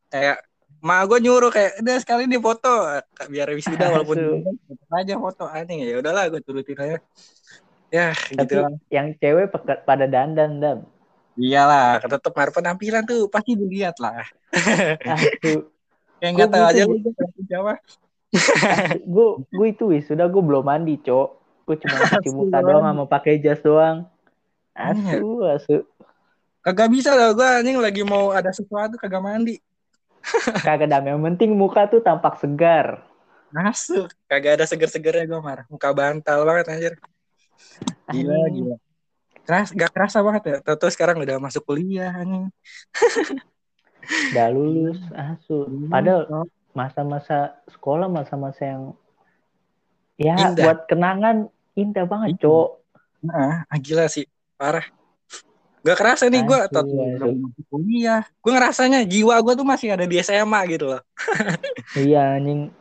[0.09, 0.41] kayak
[0.81, 2.73] ma gue nyuruh kayak udah sekali nih foto.
[3.29, 4.33] Biar wisuda walaupun Asu.
[4.45, 5.85] tetep aja foto anjing.
[5.85, 6.99] Ya udahlah gue turutin aja.
[7.93, 8.57] Ya tapi gitu
[8.91, 9.53] yang cewek
[9.85, 10.79] pada dandan dam.
[11.37, 14.25] Iyalah tetep mar penampilan tuh pasti dilihat lah.
[15.05, 15.69] Asu.
[16.17, 17.75] Kayak nggak Gua tahu aja gitu, lu Jawa
[19.15, 21.29] gue gue itu wis sudah gue belum mandi cok
[21.67, 24.07] gue cuma cuci Asu, muka doang sama pakai jas doang
[24.77, 25.21] Anjir.
[25.21, 25.77] asu asu
[26.63, 29.57] kagak bisa lah gue anjing lagi mau ada sesuatu kagak mandi
[30.67, 33.07] kagak dam yang penting muka tuh tampak segar
[33.55, 34.11] Masuk.
[34.27, 35.65] Kagak ada seger-segernya gue marah.
[35.71, 36.95] Muka bantal banget anjir.
[38.11, 38.53] Gila, Anjing.
[38.53, 38.77] gila.
[39.47, 40.57] Keras, gak kerasa banget ya.
[40.61, 42.51] Tahu sekarang udah masuk kuliah anjing.
[44.35, 45.67] Udah lulus, asu.
[45.71, 45.91] Hmm.
[45.91, 46.47] Padahal
[46.77, 48.83] masa-masa sekolah masa-masa yang
[50.21, 50.61] ya Indah.
[50.61, 52.41] buat kenangan indah banget, Iya.
[52.45, 52.69] Cok.
[53.25, 54.29] Nah, ah, gila sih.
[54.61, 54.85] Parah.
[55.87, 58.27] Gak kerasa nih gue masuk kuliah.
[58.43, 61.01] Gue ngerasanya jiwa gue tuh masih ada di SMA gitu loh.
[61.97, 62.75] Iya anjing.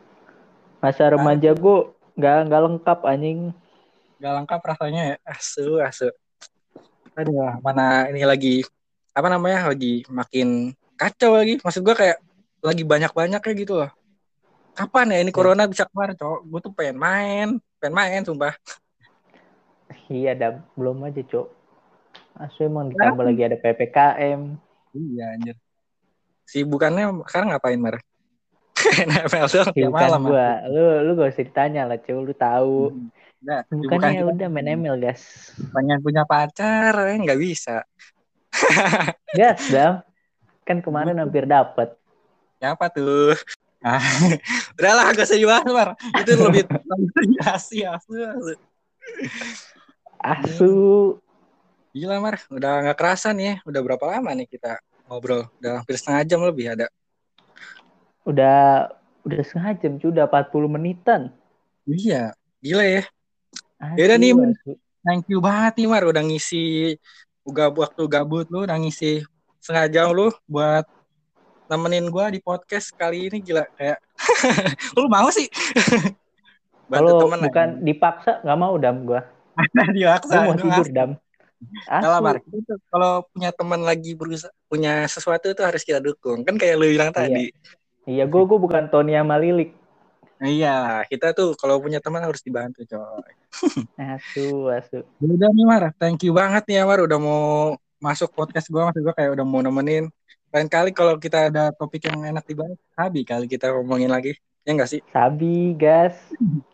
[0.82, 1.78] Masa remaja gue
[2.18, 3.54] nggak nggak lengkap anjing.
[4.18, 5.16] Gak lengkap rasanya ya.
[5.22, 6.10] Asu, asu.
[7.14, 8.66] Aduh, mana ini lagi
[9.14, 11.62] apa namanya lagi makin kacau lagi.
[11.62, 12.18] Maksud gue kayak
[12.66, 13.90] lagi banyak-banyaknya gitu loh.
[14.76, 16.40] Kapan ya ini corona bisa keluar, cowok?
[16.44, 17.48] Gue tuh pengen main,
[17.80, 18.52] pengen main, sumpah.
[20.06, 21.46] Iya, dah belum aja, Cok.
[22.36, 24.40] Asu emang ditambah lagi ada PPKM.
[24.92, 25.56] Iya, anjir.
[26.44, 27.96] Sibukannya sekarang ngapain, Mar?
[29.08, 30.22] NFL doang Ya tiap malam.
[30.28, 30.48] gua.
[30.68, 32.18] Lu lu gak usah ditanya lah, Cok.
[32.20, 32.76] Lu tahu.
[33.40, 35.54] Nah, Bukannya udah main ML, guys.
[35.72, 37.86] pengen punya pacar, eh, nggak bisa.
[39.38, 40.02] Gas, Dam.
[40.66, 41.94] Kan kemarin hampir dapet.
[42.66, 43.30] Siapa tuh?
[43.78, 44.02] Ah,
[44.74, 45.94] udahlah, gak usah dibahas, Mar.
[46.18, 46.66] Itu lebih
[47.46, 48.54] asli, asli, asli.
[50.18, 50.74] Asu.
[51.94, 52.42] Gila, Mar.
[52.50, 53.56] Udah nggak kerasa nih ya.
[53.70, 55.46] Udah berapa lama nih kita ngobrol?
[55.62, 56.90] Udah hampir setengah jam lebih ada.
[58.26, 58.90] Udah
[59.22, 60.10] udah setengah jam, Cok.
[60.10, 61.30] Udah 40 menitan.
[61.86, 63.06] Iya, gila ya.
[63.78, 64.72] Asu, Yaudah nih, asu.
[65.06, 66.02] Thank you banget nih, Mar.
[66.02, 66.98] Udah ngisi
[67.46, 69.22] waktu gabut lu, udah ngisi
[69.62, 70.82] setengah jam lu buat
[71.66, 73.98] nemenin gua di podcast kali ini gila kayak
[74.98, 75.46] lu mau sih
[76.90, 79.26] bantu Kalau bukan dipaksa nggak mau dam gua.
[79.96, 81.10] diwaksa Gua mau tidur dam.
[81.88, 82.38] Salah, Mar.
[82.38, 82.52] Asu.
[82.62, 86.86] Itu kalau punya teman lagi berusaha punya sesuatu itu harus kita dukung kan kayak lu
[86.94, 87.50] bilang tadi
[88.06, 89.74] Iya, gua gua bukan Tony sama Lilik.
[90.36, 90.76] Nah, iya
[91.08, 93.32] kita tuh kalau punya teman harus dibantu coy
[93.96, 95.00] Asu, asu.
[95.16, 99.00] udah nih Mar thank you banget nih ya Mar udah mau masuk podcast gua maksud
[99.00, 100.12] gua kayak udah mau nemenin
[100.54, 104.38] lain kali kalau kita ada topik yang enak dibahas habi kali kita ngomongin lagi.
[104.66, 105.00] Ya enggak sih?
[105.14, 106.18] Sabi, gas.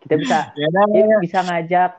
[0.00, 1.92] Kita bisa ya bisa ngajak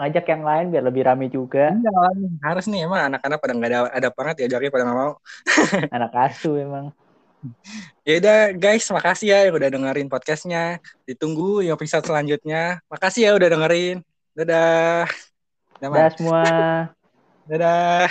[0.00, 1.76] ngajak yang lain biar lebih rame juga.
[1.76, 1.92] Iya,
[2.40, 5.12] harus nih emang anak-anak pada nggak ada ada banget ya jadi pada nggak mau.
[5.96, 6.94] Anak asu emang.
[8.04, 10.80] ya udah guys makasih ya yang udah dengerin podcastnya.
[11.04, 12.80] Ditunggu ya episode selanjutnya.
[12.88, 13.96] Makasih ya udah dengerin.
[14.32, 15.04] Dadah.
[15.80, 16.44] Dadah semua.
[17.48, 18.08] dadah